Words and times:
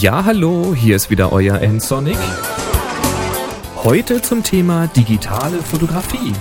Ja, 0.00 0.24
hallo, 0.24 0.76
hier 0.76 0.94
ist 0.94 1.10
wieder 1.10 1.32
euer 1.32 1.60
N-Sonic. 1.60 2.16
Heute 3.82 4.22
zum 4.22 4.44
Thema 4.44 4.86
digitale 4.86 5.60
Fotografie. 5.60 6.34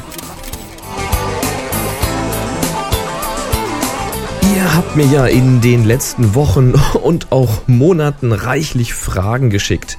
Ihr 4.55 4.75
habt 4.75 4.95
mir 4.95 5.07
ja 5.07 5.25
in 5.25 5.59
den 5.61 5.85
letzten 5.85 6.35
Wochen 6.35 6.75
und 7.01 7.31
auch 7.31 7.63
Monaten 7.65 8.31
reichlich 8.31 8.93
Fragen 8.93 9.49
geschickt. 9.49 9.97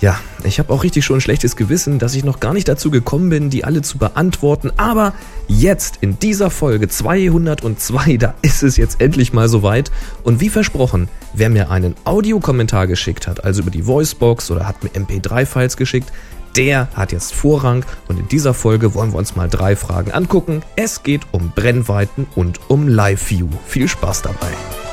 Ja, 0.00 0.18
ich 0.44 0.58
habe 0.58 0.72
auch 0.72 0.84
richtig 0.84 1.04
schon 1.04 1.18
ein 1.18 1.22
schlechtes 1.22 1.56
Gewissen, 1.56 1.98
dass 1.98 2.14
ich 2.14 2.22
noch 2.22 2.38
gar 2.38 2.52
nicht 2.52 2.68
dazu 2.68 2.90
gekommen 2.90 3.30
bin, 3.30 3.48
die 3.48 3.64
alle 3.64 3.80
zu 3.80 3.96
beantworten. 3.96 4.70
Aber 4.76 5.14
jetzt, 5.48 5.98
in 6.02 6.18
dieser 6.18 6.50
Folge 6.50 6.88
202, 6.88 8.18
da 8.18 8.34
ist 8.42 8.62
es 8.62 8.76
jetzt 8.76 9.00
endlich 9.00 9.32
mal 9.32 9.48
soweit. 9.48 9.90
Und 10.22 10.40
wie 10.40 10.50
versprochen, 10.50 11.08
wer 11.32 11.48
mir 11.48 11.70
einen 11.70 11.94
Audiokommentar 12.04 12.86
geschickt 12.86 13.26
hat, 13.26 13.44
also 13.44 13.62
über 13.62 13.70
die 13.70 13.86
Voicebox 13.86 14.50
oder 14.50 14.68
hat 14.68 14.84
mir 14.84 14.90
MP3-Files 14.90 15.78
geschickt, 15.78 16.12
der 16.56 16.88
hat 16.94 17.12
jetzt 17.12 17.34
Vorrang 17.34 17.84
und 18.08 18.18
in 18.18 18.28
dieser 18.28 18.54
Folge 18.54 18.94
wollen 18.94 19.12
wir 19.12 19.18
uns 19.18 19.36
mal 19.36 19.48
drei 19.48 19.76
Fragen 19.76 20.12
angucken. 20.12 20.62
Es 20.74 21.02
geht 21.02 21.22
um 21.32 21.52
Brennweiten 21.54 22.26
und 22.34 22.60
um 22.68 22.88
Live-View. 22.88 23.48
Viel 23.66 23.88
Spaß 23.88 24.22
dabei. 24.22 24.85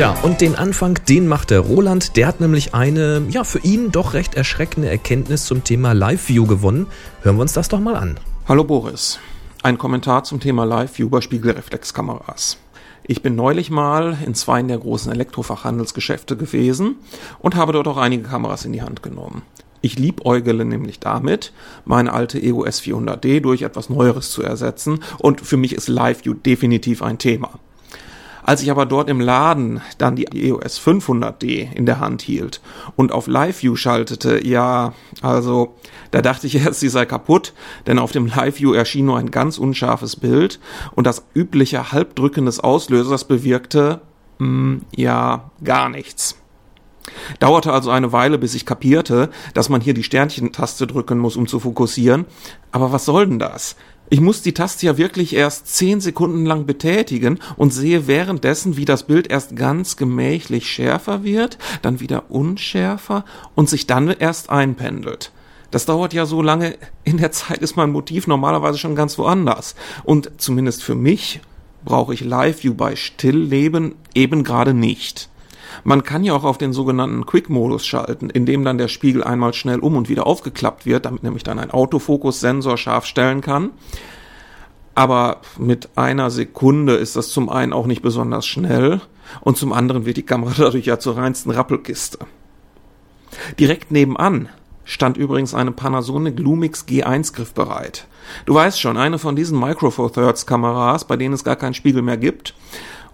Tja, 0.00 0.16
und 0.22 0.40
den 0.40 0.54
Anfang, 0.54 0.98
den 1.10 1.28
macht 1.28 1.50
der 1.50 1.60
Roland. 1.60 2.16
Der 2.16 2.26
hat 2.26 2.40
nämlich 2.40 2.72
eine, 2.72 3.22
ja, 3.28 3.44
für 3.44 3.58
ihn 3.58 3.92
doch 3.92 4.14
recht 4.14 4.34
erschreckende 4.34 4.88
Erkenntnis 4.88 5.44
zum 5.44 5.62
Thema 5.62 5.92
Live-View 5.92 6.46
gewonnen. 6.46 6.86
Hören 7.20 7.36
wir 7.36 7.42
uns 7.42 7.52
das 7.52 7.68
doch 7.68 7.80
mal 7.80 7.96
an. 7.96 8.18
Hallo 8.48 8.64
Boris. 8.64 9.18
Ein 9.62 9.76
Kommentar 9.76 10.24
zum 10.24 10.40
Thema 10.40 10.64
Live-View 10.64 11.10
bei 11.10 11.20
Spiegelreflexkameras. 11.20 12.56
Ich 13.02 13.20
bin 13.20 13.34
neulich 13.34 13.70
mal 13.70 14.16
in 14.24 14.34
zwei 14.34 14.62
der 14.62 14.78
großen 14.78 15.12
Elektrofachhandelsgeschäfte 15.12 16.34
gewesen 16.34 16.96
und 17.38 17.54
habe 17.54 17.74
dort 17.74 17.86
auch 17.86 17.98
einige 17.98 18.22
Kameras 18.22 18.64
in 18.64 18.72
die 18.72 18.80
Hand 18.80 19.02
genommen. 19.02 19.42
Ich 19.82 19.98
liebäugele 19.98 20.64
nämlich 20.64 21.00
damit, 21.00 21.52
meine 21.84 22.14
alte 22.14 22.42
EOS 22.42 22.80
400D 22.80 23.40
durch 23.40 23.60
etwas 23.60 23.90
Neueres 23.90 24.30
zu 24.30 24.42
ersetzen 24.42 25.00
und 25.18 25.42
für 25.42 25.58
mich 25.58 25.74
ist 25.74 25.88
Live-View 25.88 26.32
definitiv 26.32 27.02
ein 27.02 27.18
Thema. 27.18 27.50
Als 28.42 28.62
ich 28.62 28.70
aber 28.70 28.86
dort 28.86 29.08
im 29.08 29.20
Laden 29.20 29.80
dann 29.98 30.16
die 30.16 30.26
EOS 30.26 30.80
500D 30.80 31.72
in 31.72 31.86
der 31.86 32.00
Hand 32.00 32.22
hielt 32.22 32.60
und 32.96 33.12
auf 33.12 33.26
Live-View 33.26 33.76
schaltete, 33.76 34.46
ja, 34.46 34.94
also 35.22 35.74
da 36.10 36.22
dachte 36.22 36.46
ich 36.46 36.56
erst, 36.64 36.80
sie 36.80 36.88
sei 36.88 37.04
kaputt, 37.06 37.52
denn 37.86 37.98
auf 37.98 38.12
dem 38.12 38.26
Live-View 38.26 38.72
erschien 38.72 39.06
nur 39.06 39.18
ein 39.18 39.30
ganz 39.30 39.58
unscharfes 39.58 40.16
Bild 40.16 40.60
und 40.94 41.06
das 41.06 41.24
übliche 41.34 41.92
Halbdrücken 41.92 42.46
des 42.46 42.60
Auslösers 42.60 43.24
bewirkte, 43.24 44.00
mh, 44.38 44.46
hm, 44.46 44.82
ja, 44.96 45.50
gar 45.62 45.88
nichts. 45.88 46.36
Dauerte 47.38 47.72
also 47.72 47.90
eine 47.90 48.12
Weile, 48.12 48.38
bis 48.38 48.54
ich 48.54 48.66
kapierte, 48.66 49.30
dass 49.54 49.68
man 49.68 49.80
hier 49.80 49.94
die 49.94 50.02
Sternchen-Taste 50.02 50.86
drücken 50.86 51.18
muss, 51.18 51.36
um 51.36 51.46
zu 51.46 51.60
fokussieren. 51.60 52.26
Aber 52.72 52.92
was 52.92 53.04
soll 53.04 53.26
denn 53.26 53.38
das? 53.38 53.76
Ich 54.12 54.20
muss 54.20 54.42
die 54.42 54.54
Taste 54.54 54.86
ja 54.86 54.98
wirklich 54.98 55.36
erst 55.36 55.68
zehn 55.68 56.00
Sekunden 56.00 56.44
lang 56.44 56.66
betätigen 56.66 57.38
und 57.56 57.72
sehe 57.72 58.08
währenddessen, 58.08 58.76
wie 58.76 58.84
das 58.84 59.04
Bild 59.04 59.30
erst 59.30 59.54
ganz 59.54 59.96
gemächlich 59.96 60.66
schärfer 60.66 61.22
wird, 61.22 61.58
dann 61.82 62.00
wieder 62.00 62.28
unschärfer 62.28 63.24
und 63.54 63.68
sich 63.70 63.86
dann 63.86 64.08
erst 64.10 64.50
einpendelt. 64.50 65.30
Das 65.70 65.86
dauert 65.86 66.12
ja 66.12 66.26
so 66.26 66.42
lange, 66.42 66.76
in 67.04 67.18
der 67.18 67.30
Zeit 67.30 67.58
ist 67.58 67.76
mein 67.76 67.92
Motiv 67.92 68.26
normalerweise 68.26 68.78
schon 68.78 68.96
ganz 68.96 69.16
woanders. 69.16 69.76
Und 70.02 70.32
zumindest 70.38 70.82
für 70.82 70.96
mich 70.96 71.40
brauche 71.84 72.12
ich 72.12 72.24
Live-View 72.24 72.74
bei 72.74 72.96
Stillleben 72.96 73.94
eben 74.12 74.42
gerade 74.42 74.74
nicht. 74.74 75.29
Man 75.84 76.02
kann 76.02 76.24
ja 76.24 76.34
auch 76.34 76.44
auf 76.44 76.58
den 76.58 76.72
sogenannten 76.72 77.26
Quick-Modus 77.26 77.86
schalten, 77.86 78.30
in 78.30 78.46
dem 78.46 78.64
dann 78.64 78.78
der 78.78 78.88
Spiegel 78.88 79.24
einmal 79.24 79.54
schnell 79.54 79.78
um 79.78 79.96
und 79.96 80.08
wieder 80.08 80.26
aufgeklappt 80.26 80.86
wird, 80.86 81.06
damit 81.06 81.22
nämlich 81.22 81.42
dann 81.42 81.58
ein 81.58 81.70
Autofokus-Sensor 81.70 82.76
scharf 82.76 83.06
stellen 83.06 83.40
kann. 83.40 83.70
Aber 84.94 85.38
mit 85.58 85.90
einer 85.96 86.30
Sekunde 86.30 86.94
ist 86.94 87.16
das 87.16 87.30
zum 87.30 87.48
einen 87.48 87.72
auch 87.72 87.86
nicht 87.86 88.02
besonders 88.02 88.46
schnell 88.46 89.00
und 89.40 89.56
zum 89.56 89.72
anderen 89.72 90.04
wird 90.04 90.16
die 90.16 90.22
Kamera 90.24 90.52
dadurch 90.58 90.86
ja 90.86 90.98
zur 90.98 91.16
reinsten 91.16 91.50
Rappelkiste. 91.50 92.18
Direkt 93.58 93.90
nebenan 93.90 94.48
stand 94.84 95.16
übrigens 95.16 95.54
eine 95.54 95.70
Panasonic 95.70 96.38
Lumix 96.38 96.84
G1 96.86 97.32
griffbereit. 97.32 98.06
Du 98.44 98.54
weißt 98.54 98.80
schon, 98.80 98.96
eine 98.96 99.18
von 99.18 99.36
diesen 99.36 99.58
Micro 99.58 99.90
Four 99.90 100.12
Thirds 100.12 100.46
Kameras, 100.46 101.04
bei 101.04 101.16
denen 101.16 101.34
es 101.34 101.44
gar 101.44 101.56
keinen 101.56 101.74
Spiegel 101.74 102.02
mehr 102.02 102.16
gibt. 102.16 102.54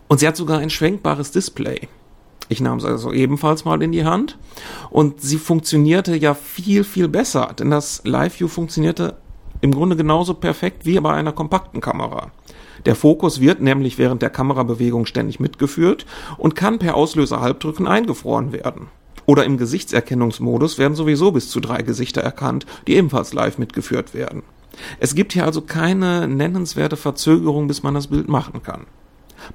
Und 0.09 0.21
sie 0.21 0.27
hat 0.27 0.37
sogar 0.37 0.59
ein 0.59 0.71
schwenkbares 0.71 1.33
Display. 1.33 1.89
Ich 2.49 2.61
nahm 2.61 2.81
sie 2.81 2.89
also 2.89 3.13
ebenfalls 3.13 3.65
mal 3.65 3.83
in 3.83 3.93
die 3.93 4.05
Hand 4.05 4.39
und 4.91 5.21
sie 5.21 5.39
funktionierte 5.39 6.17
ja 6.17 6.35
viel, 6.35 6.85
viel 6.85 7.09
besser, 7.09 7.55
denn 7.59 7.71
das 7.71 8.03
Live-View 8.05 8.49
funktionierte 8.49 9.17
im 9.61 9.73
Grunde 9.73 9.97
genauso 9.97 10.35
perfekt 10.35 10.87
wie 10.87 11.01
bei 11.01 11.13
einer 11.13 11.33
kompakten 11.33 11.81
Kamera. 11.81 12.31
Der 12.85 12.95
Fokus 12.95 13.41
wird 13.41 13.61
nämlich 13.61 13.99
während 13.99 14.23
der 14.23 14.31
Kamerabewegung 14.31 15.07
ständig 15.07 15.41
mitgeführt 15.41 16.07
und 16.39 16.55
kann 16.55 16.79
per 16.79 16.95
Auslöser 16.95 17.41
Halbdrücken 17.41 17.89
eingefroren 17.89 18.53
werden. 18.53 18.89
Oder 19.25 19.45
im 19.45 19.57
Gesichtserkennungsmodus 19.57 20.79
werden 20.79 20.95
sowieso 20.95 21.33
bis 21.33 21.51
zu 21.51 21.59
drei 21.59 21.83
Gesichter 21.83 22.21
erkannt, 22.21 22.65
die 22.87 22.95
ebenfalls 22.95 23.33
live 23.33 23.59
mitgeführt 23.59 24.15
werden. 24.15 24.43
Es 25.01 25.15
gibt 25.15 25.33
hier 25.33 25.45
also 25.45 25.63
keine 25.63 26.29
nennenswerte 26.29 26.97
Verzögerung, 26.97 27.67
bis 27.67 27.83
man 27.83 27.95
das 27.95 28.07
Bild 28.07 28.29
machen 28.29 28.63
kann. 28.63 28.87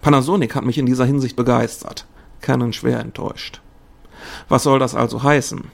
Panasonic 0.02 0.56
hat 0.56 0.66
mich 0.66 0.78
in 0.78 0.86
dieser 0.86 1.06
Hinsicht 1.06 1.36
begeistert. 1.36 2.06
Canon 2.42 2.74
schwer 2.74 3.00
enttäuscht. 3.00 3.62
Was 4.50 4.64
soll 4.64 4.80
das 4.80 4.96
also 4.96 5.24
heißen? 5.24 5.72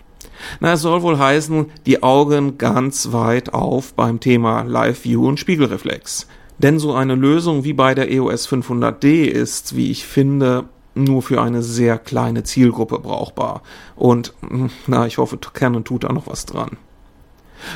Na, 0.59 0.73
es 0.73 0.81
soll 0.81 1.01
wohl 1.01 1.17
heißen, 1.17 1.67
die 1.85 2.03
Augen 2.03 2.57
ganz 2.57 3.11
weit 3.11 3.53
auf 3.53 3.94
beim 3.94 4.19
Thema 4.19 4.61
Live 4.63 5.03
View 5.03 5.27
und 5.27 5.39
Spiegelreflex. 5.39 6.27
Denn 6.59 6.79
so 6.79 6.94
eine 6.94 7.16
Lösung 7.16 7.63
wie 7.63 7.73
bei 7.73 7.94
der 7.94 8.11
EOS 8.11 8.50
500D 8.50 9.25
ist, 9.25 9.75
wie 9.75 9.91
ich 9.91 10.06
finde, 10.06 10.66
nur 10.95 11.22
für 11.22 11.41
eine 11.41 11.61
sehr 11.61 11.97
kleine 12.00 12.44
Zielgruppe 12.44 13.00
brauchbar. 13.00 13.61
Und 13.95 14.33
hm, 14.47 14.72
na, 14.88 15.06
ich 15.06 15.17
hoffe, 15.19 15.38
Canon 15.38 15.83
tut 15.83 16.03
da 16.03 16.11
noch 16.11 16.27
was 16.27 16.45
dran. 16.45 16.77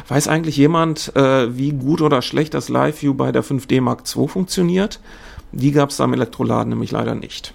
Weiß 0.08 0.28
eigentlich 0.28 0.58
jemand, 0.58 1.16
äh, 1.16 1.56
wie 1.56 1.72
gut 1.72 2.02
oder 2.02 2.22
schlecht 2.22 2.54
das 2.54 2.70
Live 2.70 3.02
View 3.02 3.14
bei 3.14 3.32
der 3.32 3.44
5D 3.44 3.82
Mark 3.82 4.04
II 4.16 4.28
funktioniert? 4.28 5.00
Die 5.52 5.72
gab 5.72 5.90
es 5.90 6.00
am 6.00 6.14
Elektroladen 6.14 6.70
nämlich 6.70 6.92
leider 6.92 7.16
nicht. 7.16 7.54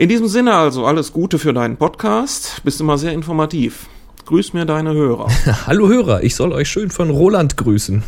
In 0.00 0.08
diesem 0.08 0.28
Sinne 0.28 0.54
also 0.54 0.86
alles 0.86 1.12
Gute 1.12 1.38
für 1.38 1.52
deinen 1.52 1.76
Podcast. 1.76 2.62
Bist 2.64 2.80
immer 2.80 2.96
sehr 2.96 3.12
informativ. 3.12 3.86
Grüß 4.24 4.54
mir 4.54 4.64
deine 4.64 4.94
Hörer. 4.94 5.26
Hallo 5.66 5.88
Hörer, 5.88 6.22
ich 6.22 6.34
soll 6.34 6.52
euch 6.52 6.70
schön 6.70 6.88
von 6.88 7.10
Roland 7.10 7.58
grüßen. 7.58 8.02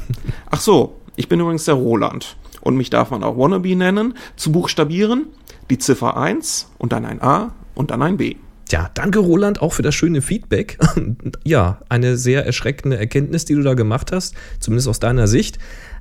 Ach 0.50 0.60
so, 0.62 0.96
ich 1.16 1.28
bin 1.28 1.38
übrigens 1.38 1.66
der 1.66 1.74
Roland. 1.74 2.38
Und 2.62 2.78
mich 2.78 2.88
darf 2.88 3.10
man 3.10 3.22
auch 3.22 3.36
Wannabe 3.36 3.76
nennen. 3.76 4.14
Zu 4.36 4.52
buchstabieren 4.52 5.26
die 5.68 5.76
Ziffer 5.76 6.16
1 6.16 6.70
und 6.78 6.92
dann 6.92 7.04
ein 7.04 7.20
A 7.20 7.52
und 7.74 7.90
dann 7.90 8.00
ein 8.00 8.16
B. 8.16 8.36
Ja, 8.70 8.90
danke 8.94 9.18
Roland 9.18 9.60
auch 9.60 9.74
für 9.74 9.82
das 9.82 9.94
schöne 9.94 10.22
Feedback. 10.22 10.78
ja, 11.44 11.82
eine 11.90 12.16
sehr 12.16 12.46
erschreckende 12.46 12.96
Erkenntnis, 12.96 13.44
die 13.44 13.54
du 13.54 13.60
da 13.60 13.74
gemacht 13.74 14.12
hast, 14.12 14.34
zumindest 14.60 14.88
aus 14.88 14.98
deiner 14.98 15.26
Sicht. 15.26 15.58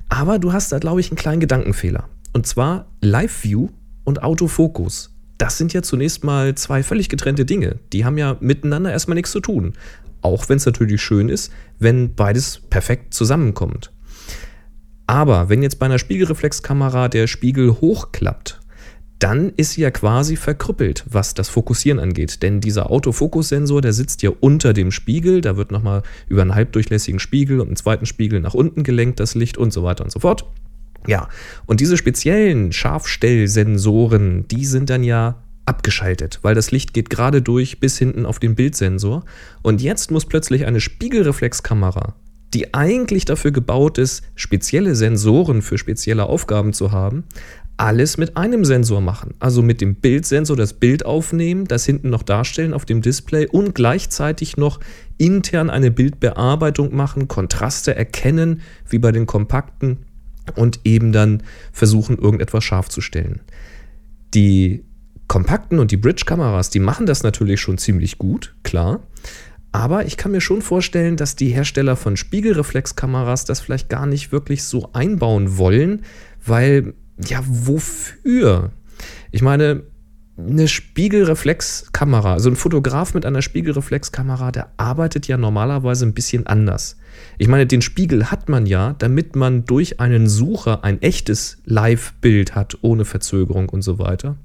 Aber 0.08 0.38
du 0.38 0.54
hast 0.54 0.72
da, 0.72 0.78
glaube 0.78 1.00
ich, 1.00 1.10
einen 1.10 1.18
kleinen 1.18 1.40
Gedankenfehler. 1.40 2.08
Und 2.32 2.46
zwar 2.46 2.86
Live 3.02 3.44
View 3.44 3.68
und 4.04 4.22
Autofokus 4.22 5.11
das 5.42 5.58
sind 5.58 5.72
ja 5.72 5.82
zunächst 5.82 6.22
mal 6.22 6.54
zwei 6.54 6.84
völlig 6.84 7.08
getrennte 7.08 7.44
Dinge. 7.44 7.80
Die 7.92 8.04
haben 8.04 8.16
ja 8.16 8.36
miteinander 8.38 8.92
erstmal 8.92 9.16
nichts 9.16 9.32
zu 9.32 9.40
tun. 9.40 9.72
Auch 10.20 10.48
wenn 10.48 10.58
es 10.58 10.66
natürlich 10.66 11.02
schön 11.02 11.28
ist, 11.28 11.52
wenn 11.80 12.14
beides 12.14 12.60
perfekt 12.70 13.12
zusammenkommt. 13.12 13.90
Aber 15.08 15.48
wenn 15.48 15.64
jetzt 15.64 15.80
bei 15.80 15.86
einer 15.86 15.98
Spiegelreflexkamera 15.98 17.08
der 17.08 17.26
Spiegel 17.26 17.72
hochklappt, 17.72 18.60
dann 19.18 19.52
ist 19.56 19.72
sie 19.72 19.80
ja 19.80 19.90
quasi 19.90 20.36
verkrüppelt, 20.36 21.04
was 21.08 21.34
das 21.34 21.48
Fokussieren 21.48 21.98
angeht. 21.98 22.44
Denn 22.44 22.60
dieser 22.60 22.88
Autofokussensor, 22.92 23.80
der 23.80 23.92
sitzt 23.92 24.22
ja 24.22 24.30
unter 24.38 24.72
dem 24.72 24.92
Spiegel, 24.92 25.40
da 25.40 25.56
wird 25.56 25.72
nochmal 25.72 26.04
über 26.28 26.42
einen 26.42 26.54
halbdurchlässigen 26.54 27.18
Spiegel 27.18 27.58
und 27.58 27.66
einen 27.66 27.76
zweiten 27.76 28.06
Spiegel 28.06 28.38
nach 28.38 28.54
unten 28.54 28.84
gelenkt, 28.84 29.18
das 29.18 29.34
Licht 29.34 29.58
und 29.58 29.72
so 29.72 29.82
weiter 29.82 30.04
und 30.04 30.12
so 30.12 30.20
fort. 30.20 30.44
Ja, 31.06 31.28
und 31.66 31.80
diese 31.80 31.96
speziellen 31.96 32.72
Scharfstellsensoren, 32.72 34.46
die 34.48 34.66
sind 34.66 34.90
dann 34.90 35.04
ja 35.04 35.42
abgeschaltet, 35.64 36.40
weil 36.42 36.54
das 36.54 36.70
Licht 36.70 36.92
geht 36.92 37.10
gerade 37.10 37.42
durch 37.42 37.80
bis 37.80 37.98
hinten 37.98 38.26
auf 38.26 38.38
den 38.38 38.54
Bildsensor. 38.54 39.24
Und 39.62 39.80
jetzt 39.80 40.10
muss 40.10 40.26
plötzlich 40.26 40.66
eine 40.66 40.80
Spiegelreflexkamera, 40.80 42.14
die 42.52 42.74
eigentlich 42.74 43.24
dafür 43.24 43.52
gebaut 43.52 43.98
ist, 43.98 44.22
spezielle 44.34 44.94
Sensoren 44.94 45.62
für 45.62 45.78
spezielle 45.78 46.24
Aufgaben 46.24 46.72
zu 46.72 46.90
haben, 46.92 47.24
alles 47.76 48.18
mit 48.18 48.36
einem 48.36 48.64
Sensor 48.64 49.00
machen. 49.00 49.34
Also 49.38 49.62
mit 49.62 49.80
dem 49.80 49.94
Bildsensor 49.94 50.56
das 50.56 50.74
Bild 50.74 51.06
aufnehmen, 51.06 51.66
das 51.66 51.86
hinten 51.86 52.10
noch 52.10 52.22
darstellen 52.22 52.74
auf 52.74 52.84
dem 52.84 53.00
Display 53.00 53.46
und 53.46 53.74
gleichzeitig 53.74 54.56
noch 54.56 54.78
intern 55.18 55.70
eine 55.70 55.90
Bildbearbeitung 55.90 56.94
machen, 56.94 57.28
Kontraste 57.28 57.94
erkennen, 57.94 58.60
wie 58.88 58.98
bei 58.98 59.12
den 59.12 59.26
kompakten 59.26 60.04
und 60.56 60.80
eben 60.84 61.12
dann 61.12 61.42
versuchen, 61.72 62.18
irgendetwas 62.18 62.64
scharf 62.64 62.88
zu 62.88 63.00
stellen. 63.00 63.40
Die 64.34 64.84
kompakten 65.28 65.78
und 65.78 65.90
die 65.90 65.96
Bridge-Kameras, 65.96 66.70
die 66.70 66.80
machen 66.80 67.06
das 67.06 67.22
natürlich 67.22 67.60
schon 67.60 67.78
ziemlich 67.78 68.18
gut, 68.18 68.54
klar. 68.62 69.00
Aber 69.72 70.04
ich 70.04 70.18
kann 70.18 70.32
mir 70.32 70.42
schon 70.42 70.60
vorstellen, 70.60 71.16
dass 71.16 71.34
die 71.34 71.48
Hersteller 71.48 71.96
von 71.96 72.16
Spiegelreflexkameras 72.16 73.46
das 73.46 73.60
vielleicht 73.60 73.88
gar 73.88 74.06
nicht 74.06 74.30
wirklich 74.30 74.64
so 74.64 74.90
einbauen 74.92 75.56
wollen, 75.56 76.02
weil, 76.44 76.92
ja, 77.18 77.40
wofür? 77.46 78.72
Ich 79.30 79.40
meine, 79.40 79.84
eine 80.38 80.68
Spiegelreflexkamera, 80.68 82.34
also 82.34 82.50
ein 82.50 82.56
Fotograf 82.56 83.14
mit 83.14 83.24
einer 83.24 83.42
Spiegelreflexkamera, 83.42 84.52
der 84.52 84.72
arbeitet 84.76 85.28
ja 85.28 85.38
normalerweise 85.38 86.04
ein 86.04 86.14
bisschen 86.14 86.46
anders. 86.46 86.96
Ich 87.38 87.48
meine, 87.48 87.66
den 87.66 87.82
Spiegel 87.82 88.30
hat 88.30 88.48
man 88.48 88.66
ja, 88.66 88.94
damit 88.98 89.36
man 89.36 89.64
durch 89.64 90.00
einen 90.00 90.28
Sucher 90.28 90.84
ein 90.84 91.00
echtes 91.02 91.58
Live-Bild 91.64 92.54
hat, 92.54 92.78
ohne 92.82 93.04
Verzögerung 93.04 93.68
und 93.68 93.82
so 93.82 93.98
weiter 93.98 94.36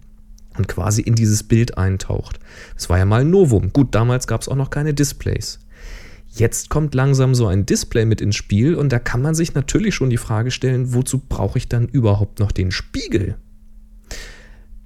und 0.57 0.67
quasi 0.67 1.01
in 1.01 1.15
dieses 1.15 1.43
Bild 1.43 1.77
eintaucht. 1.77 2.39
Das 2.75 2.89
war 2.89 2.97
ja 2.97 3.05
mal 3.05 3.21
ein 3.21 3.29
Novum. 3.29 3.71
Gut, 3.73 3.93
damals 3.93 4.27
gab 4.27 4.41
es 4.41 4.49
auch 4.49 4.55
noch 4.55 4.69
keine 4.69 4.93
Displays. 4.93 5.59
Jetzt 6.29 6.69
kommt 6.69 6.93
langsam 6.93 7.33
so 7.35 7.47
ein 7.47 7.65
Display 7.65 8.05
mit 8.05 8.21
ins 8.21 8.35
Spiel 8.35 8.75
und 8.75 8.91
da 8.91 8.99
kann 8.99 9.21
man 9.21 9.33
sich 9.33 9.53
natürlich 9.53 9.95
schon 9.95 10.09
die 10.09 10.17
Frage 10.17 10.51
stellen, 10.51 10.93
wozu 10.93 11.19
brauche 11.19 11.57
ich 11.57 11.67
dann 11.67 11.87
überhaupt 11.87 12.39
noch 12.39 12.51
den 12.51 12.71
Spiegel? 12.71 13.35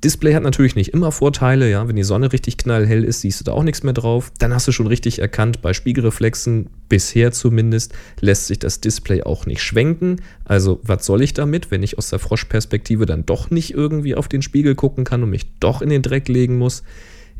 Display 0.03 0.33
hat 0.33 0.41
natürlich 0.41 0.75
nicht 0.75 0.93
immer 0.93 1.11
Vorteile, 1.11 1.69
ja, 1.69 1.87
wenn 1.87 1.95
die 1.95 2.03
Sonne 2.03 2.33
richtig 2.33 2.57
knallhell 2.57 3.03
ist, 3.03 3.21
siehst 3.21 3.39
du 3.39 3.43
da 3.43 3.51
auch 3.51 3.61
nichts 3.61 3.83
mehr 3.83 3.93
drauf. 3.93 4.31
Dann 4.39 4.53
hast 4.53 4.67
du 4.67 4.71
schon 4.71 4.87
richtig 4.87 5.19
erkannt, 5.19 5.61
bei 5.61 5.73
Spiegelreflexen, 5.73 6.69
bisher 6.89 7.31
zumindest, 7.31 7.93
lässt 8.19 8.47
sich 8.47 8.57
das 8.57 8.81
Display 8.81 9.21
auch 9.21 9.45
nicht 9.45 9.61
schwenken. 9.61 10.17
Also, 10.43 10.79
was 10.81 11.05
soll 11.05 11.21
ich 11.21 11.33
damit, 11.35 11.69
wenn 11.69 11.83
ich 11.83 11.99
aus 11.99 12.09
der 12.09 12.17
Froschperspektive 12.17 13.05
dann 13.05 13.27
doch 13.27 13.51
nicht 13.51 13.75
irgendwie 13.75 14.15
auf 14.15 14.27
den 14.27 14.41
Spiegel 14.41 14.73
gucken 14.73 15.03
kann 15.03 15.21
und 15.21 15.29
mich 15.29 15.59
doch 15.59 15.83
in 15.83 15.89
den 15.89 16.01
Dreck 16.01 16.27
legen 16.27 16.57
muss? 16.57 16.81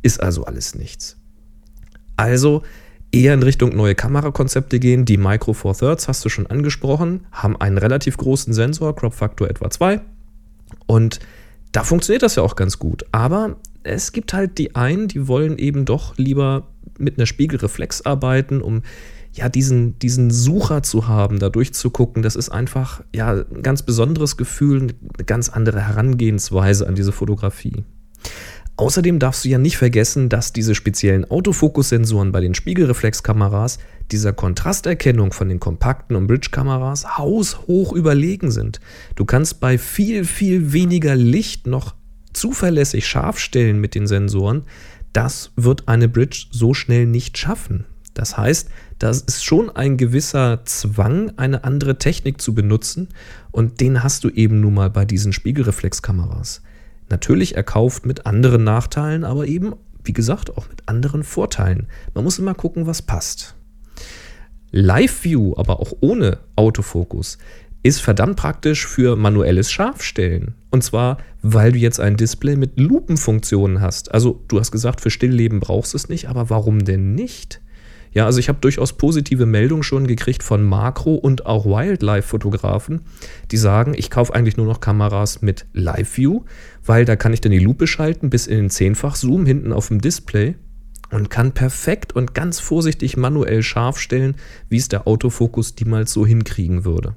Ist 0.04 0.22
also 0.22 0.46
alles 0.46 0.76
nichts. 0.76 1.18
Also, 2.16 2.62
eher 3.12 3.34
in 3.34 3.42
Richtung 3.42 3.76
neue 3.76 3.96
Kamerakonzepte 3.96 4.80
gehen. 4.80 5.06
Die 5.06 5.18
Micro 5.18 5.54
Four 5.54 5.76
Thirds 5.76 6.08
hast 6.08 6.24
du 6.24 6.30
schon 6.30 6.46
angesprochen, 6.46 7.26
haben 7.32 7.60
einen 7.60 7.80
relativ 7.80 8.18
großen 8.18 8.54
Sensor, 8.54 8.96
Crop 8.96 9.16
Factor 9.16 9.50
etwa 9.50 9.72
2 9.72 10.02
und 10.86 11.20
da 11.72 11.84
funktioniert 11.84 12.24
das 12.24 12.36
ja 12.36 12.44
auch 12.44 12.56
ganz 12.56 12.80
gut. 12.80 13.06
Aber 13.12 13.58
es 13.84 14.12
gibt 14.12 14.34
halt 14.34 14.58
die 14.58 14.76
einen, 14.76 15.08
die 15.08 15.28
wollen 15.28 15.58
eben 15.58 15.86
doch 15.86 16.18
lieber 16.18 16.68
mit 16.98 17.18
einer 17.18 17.26
Spiegelreflex 17.26 18.04
arbeiten, 18.04 18.62
um 18.62 18.84
ja 19.34 19.48
diesen, 19.50 19.98
diesen 20.00 20.30
Sucher 20.30 20.84
zu 20.84 21.08
haben, 21.08 21.40
da 21.40 21.50
durchzugucken. 21.50 22.22
Das 22.22 22.36
ist 22.36 22.50
einfach 22.50 23.02
ja 23.16 23.32
ein 23.34 23.64
ganz 23.64 23.84
besonderes 23.84 24.38
Gefühl, 24.38 24.82
eine 24.82 25.26
ganz 25.26 25.50
andere 25.50 25.88
Herangehensweise 25.88 26.88
an 26.88 26.96
diese 26.96 27.12
Fotografie. 27.12 27.84
Außerdem 28.82 29.20
darfst 29.20 29.46
du 29.46 29.50
ja 29.50 29.60
nicht 29.60 29.78
vergessen, 29.78 30.28
dass 30.28 30.54
diese 30.54 30.74
speziellen 30.74 31.30
Autofokussensoren 31.30 32.32
bei 32.32 32.42
den 32.42 32.56
Spiegelreflexkameras 32.56 33.78
dieser 34.12 34.34
Kontrasterkennung 34.34 35.34
von 35.34 35.50
den 35.50 35.60
kompakten 35.60 36.16
und 36.16 36.26
Bridge-Kameras 36.26 37.20
haushoch 37.20 37.94
überlegen 37.94 38.50
sind. 38.50 38.80
Du 39.14 39.24
kannst 39.24 39.60
bei 39.60 39.78
viel, 39.78 40.26
viel 40.26 40.74
weniger 40.74 41.16
Licht 41.16 41.68
noch 41.68 41.94
zuverlässig 42.34 43.06
scharf 43.06 43.38
stellen 43.38 43.80
mit 43.80 43.94
den 43.94 44.08
Sensoren. 44.08 44.64
Das 45.14 45.52
wird 45.56 45.88
eine 45.88 46.10
Bridge 46.10 46.48
so 46.50 46.74
schnell 46.74 47.06
nicht 47.06 47.38
schaffen. 47.38 47.86
Das 48.16 48.36
heißt, 48.36 48.68
das 48.98 49.22
ist 49.22 49.46
schon 49.46 49.70
ein 49.70 49.98
gewisser 49.98 50.66
Zwang, 50.66 51.34
eine 51.38 51.66
andere 51.66 52.00
Technik 52.00 52.42
zu 52.42 52.56
benutzen 52.56 53.10
und 53.52 53.80
den 53.80 54.02
hast 54.02 54.24
du 54.24 54.30
eben 54.30 54.60
nun 54.60 54.74
mal 54.74 54.90
bei 54.90 55.06
diesen 55.06 55.34
Spiegelreflexkameras. 55.34 56.64
Natürlich 57.12 57.56
erkauft 57.56 58.06
mit 58.06 58.26
anderen 58.26 58.64
Nachteilen, 58.64 59.26
aber 59.26 59.46
eben, 59.46 59.74
wie 60.04 60.14
gesagt, 60.14 60.58
auch 60.58 60.70
mit 60.70 60.88
anderen 60.88 61.24
Vorteilen. 61.24 61.88
Man 62.14 62.24
muss 62.24 62.40
immer 62.40 62.54
gucken, 62.54 62.88
was 62.88 63.02
passt. 63.02 63.54
Live 64.72 65.26
View, 65.26 65.54
aber 65.58 65.82
auch 65.82 65.92
ohne 66.00 66.40
Autofokus, 66.56 67.38
ist 67.84 68.00
verdammt 68.00 68.38
praktisch 68.38 68.88
für 68.88 69.18
manuelles 69.18 69.70
Scharfstellen. 69.70 70.56
Und 70.70 70.84
zwar, 70.86 71.18
weil 71.42 71.74
du 71.74 71.80
jetzt 71.80 72.00
ein 72.00 72.16
Display 72.16 72.56
mit 72.56 72.80
Lupenfunktionen 72.80 73.82
hast. 73.82 74.14
Also, 74.14 74.42
du 74.48 74.60
hast 74.60 74.72
gesagt, 74.72 75.02
für 75.02 75.10
Stillleben 75.10 75.60
brauchst 75.60 75.94
du 75.94 75.98
es 75.98 76.08
nicht, 76.08 76.30
aber 76.30 76.50
warum 76.50 76.86
denn 76.86 77.14
nicht? 77.14 77.60
Ja, 78.14 78.26
also 78.26 78.40
ich 78.40 78.50
habe 78.50 78.60
durchaus 78.60 78.94
positive 78.94 79.46
Meldungen 79.46 79.84
schon 79.84 80.06
gekriegt 80.06 80.44
von 80.44 80.64
Makro- 80.64 81.16
und 81.16 81.46
auch 81.46 81.66
Wildlife-Fotografen, 81.66 83.02
die 83.52 83.58
sagen, 83.58 83.94
ich 83.96 84.10
kaufe 84.10 84.34
eigentlich 84.34 84.58
nur 84.58 84.66
noch 84.66 84.82
Kameras 84.82 85.42
mit 85.42 85.66
Live-View, 85.74 86.42
weil 86.86 87.06
da 87.06 87.16
kann 87.16 87.32
ich 87.32 87.42
dann 87.42 87.54
die 87.54 87.60
Lupe 87.60 87.88
schalten 87.88 88.30
bis 88.30 88.48
in 88.48 88.58
den 88.58 88.70
Zehnfach-Zoom 88.70 89.46
hinten 89.46 89.72
auf 89.72 89.88
dem 89.88 90.02
Display 90.02 90.56
und 91.10 91.30
kann 91.30 91.54
perfekt 91.54 92.14
und 92.14 92.34
ganz 92.34 92.60
vorsichtig 92.60 93.16
manuell 93.16 93.64
scharf 93.64 93.98
stellen, 93.98 94.36
wie 94.70 94.78
es 94.78 94.90
der 94.90 95.08
Autofokus 95.08 95.74
niemals 95.80 96.12
so 96.12 96.26
hinkriegen 96.26 96.84
würde. 96.84 97.16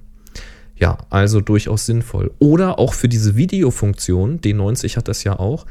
Ja, 0.76 0.98
also 1.10 1.40
durchaus 1.40 1.86
sinnvoll. 1.86 2.32
Oder 2.38 2.78
auch 2.78 2.94
für 2.94 3.08
diese 3.08 3.36
Videofunktion, 3.36 4.40
D90 4.40 4.96
hat 4.96 5.08
das 5.08 5.22
ja 5.22 5.38
auch, 5.38 5.66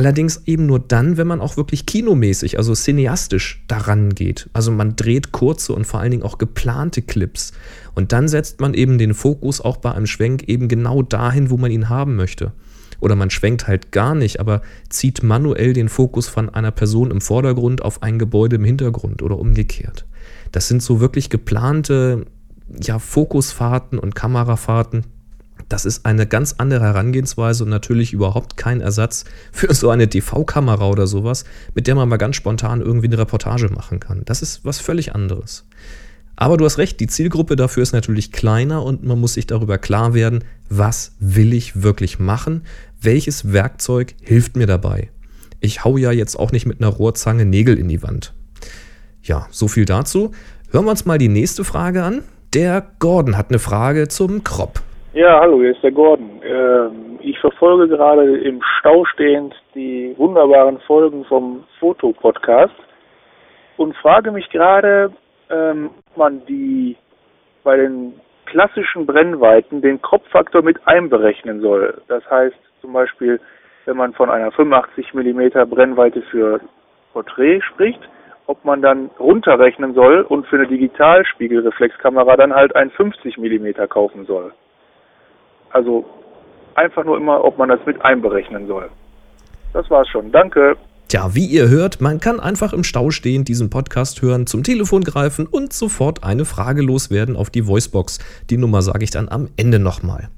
Allerdings 0.00 0.44
eben 0.46 0.64
nur 0.64 0.78
dann, 0.78 1.18
wenn 1.18 1.26
man 1.26 1.42
auch 1.42 1.58
wirklich 1.58 1.84
kinomäßig, 1.84 2.56
also 2.56 2.74
cineastisch 2.74 3.62
daran 3.68 4.14
geht. 4.14 4.48
Also 4.54 4.70
man 4.70 4.96
dreht 4.96 5.30
kurze 5.30 5.74
und 5.74 5.86
vor 5.86 6.00
allen 6.00 6.10
Dingen 6.10 6.22
auch 6.22 6.38
geplante 6.38 7.02
Clips. 7.02 7.52
Und 7.94 8.10
dann 8.12 8.26
setzt 8.26 8.62
man 8.62 8.72
eben 8.72 8.96
den 8.96 9.12
Fokus 9.12 9.60
auch 9.60 9.76
bei 9.76 9.92
einem 9.92 10.06
Schwenk 10.06 10.44
eben 10.44 10.68
genau 10.68 11.02
dahin, 11.02 11.50
wo 11.50 11.58
man 11.58 11.70
ihn 11.70 11.90
haben 11.90 12.16
möchte. 12.16 12.52
Oder 13.00 13.14
man 13.14 13.28
schwenkt 13.28 13.68
halt 13.68 13.92
gar 13.92 14.14
nicht, 14.14 14.40
aber 14.40 14.62
zieht 14.88 15.22
manuell 15.22 15.74
den 15.74 15.90
Fokus 15.90 16.28
von 16.28 16.48
einer 16.48 16.70
Person 16.70 17.10
im 17.10 17.20
Vordergrund 17.20 17.82
auf 17.82 18.02
ein 18.02 18.18
Gebäude 18.18 18.56
im 18.56 18.64
Hintergrund 18.64 19.20
oder 19.20 19.38
umgekehrt. 19.38 20.06
Das 20.50 20.66
sind 20.66 20.82
so 20.82 21.00
wirklich 21.00 21.28
geplante 21.28 22.24
ja, 22.80 22.98
Fokusfahrten 22.98 23.98
und 23.98 24.14
Kamerafahrten, 24.14 25.04
das 25.70 25.84
ist 25.84 26.04
eine 26.04 26.26
ganz 26.26 26.56
andere 26.58 26.84
Herangehensweise 26.84 27.64
und 27.64 27.70
natürlich 27.70 28.12
überhaupt 28.12 28.56
kein 28.56 28.80
Ersatz 28.80 29.24
für 29.52 29.72
so 29.72 29.88
eine 29.88 30.08
TV-Kamera 30.08 30.88
oder 30.88 31.06
sowas, 31.06 31.44
mit 31.74 31.86
der 31.86 31.94
man 31.94 32.08
mal 32.08 32.16
ganz 32.16 32.36
spontan 32.36 32.80
irgendwie 32.80 33.06
eine 33.06 33.18
Reportage 33.18 33.68
machen 33.68 34.00
kann. 34.00 34.22
Das 34.24 34.42
ist 34.42 34.64
was 34.64 34.80
völlig 34.80 35.14
anderes. 35.14 35.64
Aber 36.34 36.56
du 36.56 36.64
hast 36.64 36.78
recht, 36.78 36.98
die 36.98 37.06
Zielgruppe 37.06 37.54
dafür 37.54 37.84
ist 37.84 37.92
natürlich 37.92 38.32
kleiner 38.32 38.82
und 38.82 39.04
man 39.04 39.20
muss 39.20 39.34
sich 39.34 39.46
darüber 39.46 39.78
klar 39.78 40.12
werden, 40.12 40.42
was 40.68 41.12
will 41.20 41.52
ich 41.52 41.82
wirklich 41.82 42.18
machen, 42.18 42.62
welches 43.00 43.52
Werkzeug 43.52 44.14
hilft 44.22 44.56
mir 44.56 44.66
dabei. 44.66 45.10
Ich 45.60 45.84
hau 45.84 45.98
ja 45.98 46.10
jetzt 46.10 46.36
auch 46.36 46.50
nicht 46.50 46.66
mit 46.66 46.80
einer 46.80 46.90
Rohrzange 46.90 47.44
Nägel 47.44 47.78
in 47.78 47.88
die 47.88 48.02
Wand. 48.02 48.34
Ja, 49.22 49.46
so 49.52 49.68
viel 49.68 49.84
dazu. 49.84 50.32
Hören 50.70 50.86
wir 50.86 50.90
uns 50.90 51.04
mal 51.04 51.18
die 51.18 51.28
nächste 51.28 51.62
Frage 51.62 52.02
an. 52.02 52.22
Der 52.54 52.84
Gordon 52.98 53.36
hat 53.36 53.50
eine 53.50 53.60
Frage 53.60 54.08
zum 54.08 54.42
Crop. 54.42 54.82
Ja, 55.12 55.40
hallo, 55.40 55.58
hier 55.58 55.72
ist 55.72 55.82
der 55.82 55.90
Gordon. 55.90 56.40
Ähm, 56.44 57.18
ich 57.20 57.36
verfolge 57.40 57.88
gerade 57.88 58.38
im 58.38 58.62
Stau 58.78 59.04
stehend 59.06 59.52
die 59.74 60.14
wunderbaren 60.16 60.78
Folgen 60.86 61.24
vom 61.24 61.64
Fotopodcast 61.80 62.72
und 63.76 63.96
frage 63.96 64.30
mich 64.30 64.48
gerade, 64.50 65.10
ähm, 65.50 65.90
ob 65.98 66.16
man 66.16 66.46
die 66.46 66.96
bei 67.64 67.76
den 67.76 68.20
klassischen 68.46 69.04
Brennweiten 69.04 69.82
den 69.82 70.00
Kropffaktor 70.00 70.62
mit 70.62 70.78
einberechnen 70.86 71.60
soll. 71.60 72.00
Das 72.06 72.22
heißt 72.30 72.54
zum 72.80 72.92
Beispiel, 72.92 73.40
wenn 73.86 73.96
man 73.96 74.12
von 74.12 74.30
einer 74.30 74.52
85 74.52 75.12
mm 75.12 75.68
Brennweite 75.68 76.22
für 76.30 76.60
Porträt 77.12 77.62
spricht, 77.62 78.00
ob 78.46 78.64
man 78.64 78.80
dann 78.80 79.10
runterrechnen 79.18 79.92
soll 79.92 80.20
und 80.20 80.46
für 80.46 80.54
eine 80.54 80.68
Digitalspiegelreflexkamera 80.68 82.36
dann 82.36 82.54
halt 82.54 82.76
ein 82.76 82.92
50 82.92 83.38
mm 83.38 83.88
kaufen 83.88 84.24
soll. 84.24 84.52
Also 85.70 86.04
einfach 86.74 87.04
nur 87.04 87.16
immer, 87.16 87.44
ob 87.44 87.58
man 87.58 87.68
das 87.68 87.80
mit 87.86 88.00
einberechnen 88.02 88.66
soll. 88.66 88.88
Das 89.72 89.88
war's 89.90 90.08
schon. 90.08 90.32
Danke. 90.32 90.76
Tja, 91.08 91.34
wie 91.34 91.46
ihr 91.46 91.68
hört, 91.68 92.00
man 92.00 92.20
kann 92.20 92.38
einfach 92.38 92.72
im 92.72 92.84
Stau 92.84 93.10
stehen, 93.10 93.44
diesen 93.44 93.68
Podcast 93.68 94.22
hören, 94.22 94.46
zum 94.46 94.62
Telefon 94.62 95.02
greifen 95.02 95.46
und 95.46 95.72
sofort 95.72 96.22
eine 96.22 96.44
Frage 96.44 96.82
loswerden 96.82 97.34
auf 97.34 97.50
die 97.50 97.66
Voicebox. 97.66 98.20
Die 98.48 98.56
Nummer 98.56 98.82
sage 98.82 99.02
ich 99.02 99.10
dann 99.10 99.28
am 99.28 99.48
Ende 99.56 99.80
nochmal. 99.80 100.28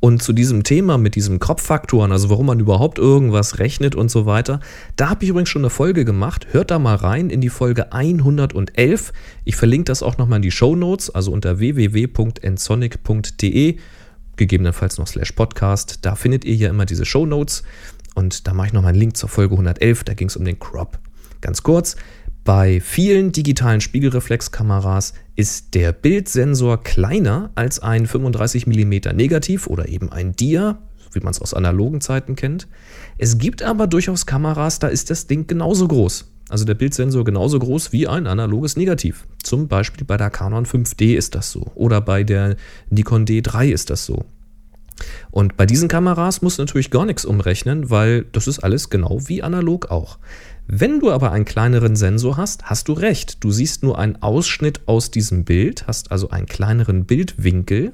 Und 0.00 0.22
zu 0.22 0.32
diesem 0.32 0.62
Thema 0.62 0.96
mit 0.96 1.16
diesen 1.16 1.40
Kropffaktoren, 1.40 2.12
also 2.12 2.30
warum 2.30 2.46
man 2.46 2.60
überhaupt 2.60 2.98
irgendwas 2.98 3.58
rechnet 3.58 3.96
und 3.96 4.10
so 4.10 4.26
weiter, 4.26 4.60
da 4.96 5.10
habe 5.10 5.24
ich 5.24 5.30
übrigens 5.30 5.48
schon 5.48 5.62
eine 5.62 5.70
Folge 5.70 6.04
gemacht. 6.04 6.46
Hört 6.52 6.70
da 6.70 6.78
mal 6.78 6.94
rein 6.94 7.30
in 7.30 7.40
die 7.40 7.48
Folge 7.48 7.92
111. 7.92 9.12
Ich 9.44 9.56
verlinke 9.56 9.86
das 9.86 10.04
auch 10.04 10.16
nochmal 10.16 10.36
in 10.36 10.42
die 10.42 10.52
Show 10.52 10.76
Notes, 10.76 11.12
also 11.14 11.32
unter 11.32 11.58
www.ensonic.de 11.58 13.78
gegebenenfalls 14.38 14.96
noch 14.96 15.06
slash 15.06 15.32
Podcast. 15.32 15.98
Da 16.02 16.14
findet 16.14 16.44
ihr 16.44 16.54
ja 16.54 16.70
immer 16.70 16.86
diese 16.86 17.04
Show 17.04 17.26
Notes. 17.26 17.62
Und 18.14 18.46
da 18.46 18.54
mache 18.54 18.68
ich 18.68 18.72
noch 18.72 18.82
mal 18.82 18.88
einen 18.88 18.98
Link 18.98 19.16
zur 19.16 19.28
Folge 19.28 19.54
111. 19.54 20.04
Da 20.04 20.14
ging 20.14 20.28
es 20.28 20.36
um 20.36 20.44
den 20.44 20.58
Crop. 20.58 20.98
Ganz 21.40 21.62
kurz. 21.62 21.96
Bei 22.44 22.80
vielen 22.80 23.32
digitalen 23.32 23.82
Spiegelreflexkameras 23.82 25.12
ist 25.36 25.74
der 25.74 25.92
Bildsensor 25.92 26.82
kleiner 26.82 27.50
als 27.54 27.78
ein 27.80 28.06
35 28.06 28.66
mm 28.66 29.14
Negativ 29.14 29.66
oder 29.66 29.88
eben 29.88 30.10
ein 30.10 30.32
Dia, 30.32 30.78
wie 31.12 31.20
man 31.20 31.32
es 31.32 31.42
aus 31.42 31.52
analogen 31.52 32.00
Zeiten 32.00 32.36
kennt. 32.36 32.66
Es 33.18 33.36
gibt 33.36 33.62
aber 33.62 33.86
durchaus 33.86 34.24
Kameras, 34.24 34.78
da 34.78 34.88
ist 34.88 35.10
das 35.10 35.26
Ding 35.26 35.46
genauso 35.46 35.88
groß. 35.88 36.32
Also 36.48 36.64
der 36.64 36.74
Bildsensor 36.74 37.24
genauso 37.24 37.58
groß 37.58 37.92
wie 37.92 38.08
ein 38.08 38.26
analoges 38.26 38.76
Negativ. 38.76 39.26
Zum 39.42 39.68
Beispiel 39.68 40.06
bei 40.06 40.16
der 40.16 40.30
Canon 40.30 40.64
5D 40.64 41.14
ist 41.14 41.34
das 41.34 41.52
so. 41.52 41.70
Oder 41.74 42.00
bei 42.00 42.24
der 42.24 42.56
Nikon 42.90 43.26
D3 43.26 43.68
ist 43.68 43.90
das 43.90 44.06
so. 44.06 44.24
Und 45.30 45.56
bei 45.56 45.66
diesen 45.66 45.88
Kameras 45.88 46.42
musst 46.42 46.58
du 46.58 46.62
natürlich 46.62 46.90
gar 46.90 47.04
nichts 47.04 47.24
umrechnen, 47.24 47.90
weil 47.90 48.24
das 48.32 48.48
ist 48.48 48.60
alles 48.60 48.90
genau 48.90 49.20
wie 49.28 49.42
analog 49.42 49.90
auch. 49.90 50.18
Wenn 50.66 51.00
du 51.00 51.10
aber 51.10 51.32
einen 51.32 51.44
kleineren 51.44 51.96
Sensor 51.96 52.36
hast, 52.36 52.64
hast 52.64 52.88
du 52.88 52.92
recht. 52.92 53.42
Du 53.42 53.50
siehst 53.50 53.82
nur 53.82 53.98
einen 53.98 54.16
Ausschnitt 54.22 54.82
aus 54.86 55.10
diesem 55.10 55.44
Bild, 55.44 55.86
hast 55.86 56.12
also 56.12 56.30
einen 56.30 56.46
kleineren 56.46 57.04
Bildwinkel 57.06 57.92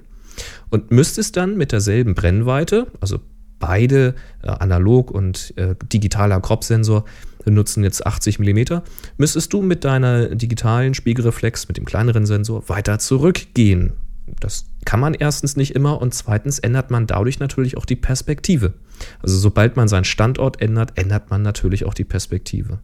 und 0.71 0.91
müsstest 0.91 1.37
dann 1.37 1.57
mit 1.57 1.71
derselben 1.71 2.15
Brennweite, 2.15 2.89
also 3.01 3.21
beide 3.61 4.15
äh, 4.43 4.49
analog 4.49 5.11
und 5.11 5.55
äh, 5.57 5.77
digitaler 5.93 6.41
Crop-Sensor 6.41 7.05
nutzen 7.51 7.85
jetzt 7.85 8.07
80 8.07 8.39
mm, 8.39 8.81
müsstest 9.17 9.53
du 9.53 9.63
mit 9.63 9.85
deiner 9.85 10.35
digitalen 10.35 10.95
Spiegelreflex, 10.95 11.69
mit 11.69 11.77
dem 11.77 11.85
kleineren 11.85 12.27
Sensor, 12.27 12.69
weiter 12.69 12.99
zurückgehen. 12.99 13.93
Das 14.41 14.67
kann 14.85 15.01
man 15.01 15.15
erstens 15.15 15.57
nicht 15.57 15.75
immer 15.75 16.01
und 16.01 16.15
zweitens 16.15 16.59
ändert 16.59 16.91
man 16.91 17.07
dadurch 17.07 17.41
natürlich 17.41 17.77
auch 17.77 17.85
die 17.85 17.97
Perspektive. 17.97 18.75
Also 19.23 19.37
sobald 19.37 19.77
man 19.77 19.89
seinen 19.89 20.05
Standort 20.05 20.61
ändert, 20.61 20.93
ändert 20.97 21.31
man 21.31 21.43
natürlich 21.43 21.85
auch 21.85 21.95
die 21.95 22.05
Perspektive. 22.05 22.79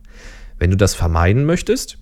Wenn 0.59 0.71
du 0.71 0.76
das 0.76 0.95
vermeiden 0.95 1.47
möchtest, 1.47 1.99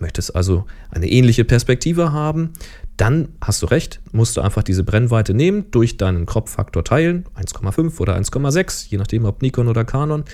möchtest 0.00 0.36
also 0.36 0.66
eine 0.90 1.08
ähnliche 1.08 1.44
Perspektive 1.44 2.12
haben, 2.12 2.52
dann 2.96 3.28
hast 3.40 3.62
du 3.62 3.66
recht, 3.66 4.00
musst 4.12 4.36
du 4.36 4.40
einfach 4.40 4.62
diese 4.62 4.84
Brennweite 4.84 5.34
nehmen, 5.34 5.70
durch 5.70 5.96
deinen 5.96 6.26
Crop-Faktor 6.26 6.84
teilen, 6.84 7.24
1,5 7.34 7.98
oder 8.00 8.16
1,6, 8.16 8.86
je 8.88 8.98
nachdem 8.98 9.24
ob 9.24 9.42
Nikon 9.42 9.68
oder 9.68 9.84
Canon, 9.84 10.24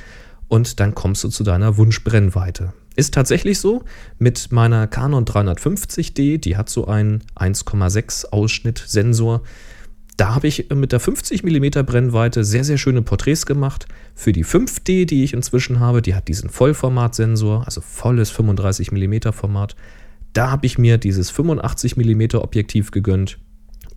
und 0.53 0.81
dann 0.81 0.95
kommst 0.95 1.25
du 1.25 1.31
zu 1.31 1.45
deiner 1.45 1.79
Wunschbrennweite. 1.79 2.75
Ist 2.95 3.15
tatsächlich 3.15 3.59
so, 3.59 3.85
mit 4.19 4.53
meiner 4.53 4.87
Canon 4.87 5.25
350D, 5.25 6.39
die 6.39 6.59
hat 6.59 6.69
so 6.69 6.87
einen 6.87 7.25
1,6 7.37 8.27
Ausschnitt-Sensor, 8.27 9.45
da 10.19 10.35
habe 10.35 10.49
ich 10.49 10.69
mit 10.69 10.93
der 10.93 11.01
50 11.01 11.43
mm 11.43 11.87
Brennweite 11.87 12.45
sehr, 12.45 12.65
sehr 12.65 12.77
schöne 12.77 13.01
Porträts 13.01 13.47
gemacht. 13.47 13.89
Für 14.15 14.35
die 14.35 14.45
5D, 14.45 15.07
die 15.07 15.25
ich 15.25 15.33
inzwischen 15.33 15.81
habe, 15.81 16.03
die 16.03 16.15
hat 16.15 16.29
diesen 16.29 16.51
Vollformatsensor, 16.51 17.65
also 17.65 17.81
volles 17.81 18.29
35 18.29 18.93
mm 18.93 19.33
Format. 19.33 19.75
Da 20.35 20.51
habe 20.51 20.67
ich 20.67 20.77
mir 20.77 20.99
dieses 20.99 21.31
85 21.31 21.97
mm 21.97 22.37
Objektiv 22.37 22.91
gegönnt. 22.91 23.39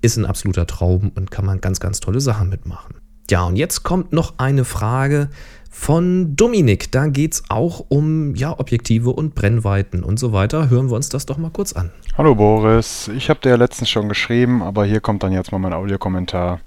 Ist 0.01 0.15
ein 0.15 0.25
absoluter 0.25 0.67
Traum 0.67 1.11
und 1.15 1.31
kann 1.31 1.45
man 1.45 1.59
ganz, 1.59 1.81
ganz 1.81 1.99
tolle 1.99 2.21
Sachen 2.21 2.47
mitmachen. 2.47 2.95
Ja, 3.29 3.43
und 3.43 3.55
jetzt 3.55 3.83
kommt 3.83 4.13
noch 4.13 4.35
eine 4.37 4.63
Frage 4.65 5.29
von 5.75 6.35
Dominik. 6.35 6.91
Da 6.91 7.07
geht 7.07 7.33
es 7.33 7.43
auch 7.49 7.85
um 7.89 8.33
ja, 8.33 8.57
Objektive 8.57 9.11
und 9.11 9.35
Brennweiten 9.35 10.03
und 10.03 10.17
so 10.17 10.31
weiter. 10.31 10.69
Hören 10.69 10.89
wir 10.89 10.95
uns 10.95 11.09
das 11.09 11.25
doch 11.25 11.37
mal 11.37 11.51
kurz 11.51 11.73
an. 11.73 11.91
Hallo 12.17 12.33
Boris, 12.33 13.09
ich 13.15 13.29
habe 13.29 13.41
dir 13.41 13.49
ja 13.49 13.55
letztens 13.55 13.89
schon 13.89 14.07
geschrieben, 14.07 14.63
aber 14.63 14.85
hier 14.85 15.01
kommt 15.01 15.21
dann 15.21 15.33
jetzt 15.33 15.51
mal 15.51 15.59
mein 15.59 15.73
Audiokommentar. 15.73 16.61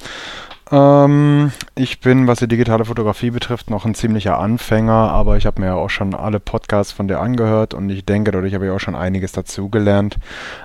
Ähm, 0.70 1.52
ich 1.74 2.00
bin, 2.00 2.26
was 2.26 2.40
die 2.40 2.48
digitale 2.48 2.84
Fotografie 2.84 3.30
betrifft, 3.30 3.70
noch 3.70 3.86
ein 3.86 3.94
ziemlicher 3.94 4.38
Anfänger, 4.38 4.92
aber 4.92 5.38
ich 5.38 5.46
habe 5.46 5.60
mir 5.60 5.68
ja 5.68 5.74
auch 5.74 5.88
schon 5.88 6.14
alle 6.14 6.40
Podcasts 6.40 6.92
von 6.92 7.08
dir 7.08 7.20
angehört 7.20 7.72
und 7.72 7.88
ich 7.88 8.04
denke, 8.04 8.30
dadurch 8.30 8.54
habe 8.54 8.66
ich 8.66 8.70
auch 8.70 8.78
schon 8.78 8.94
einiges 8.94 9.32
dazugelernt. 9.32 10.16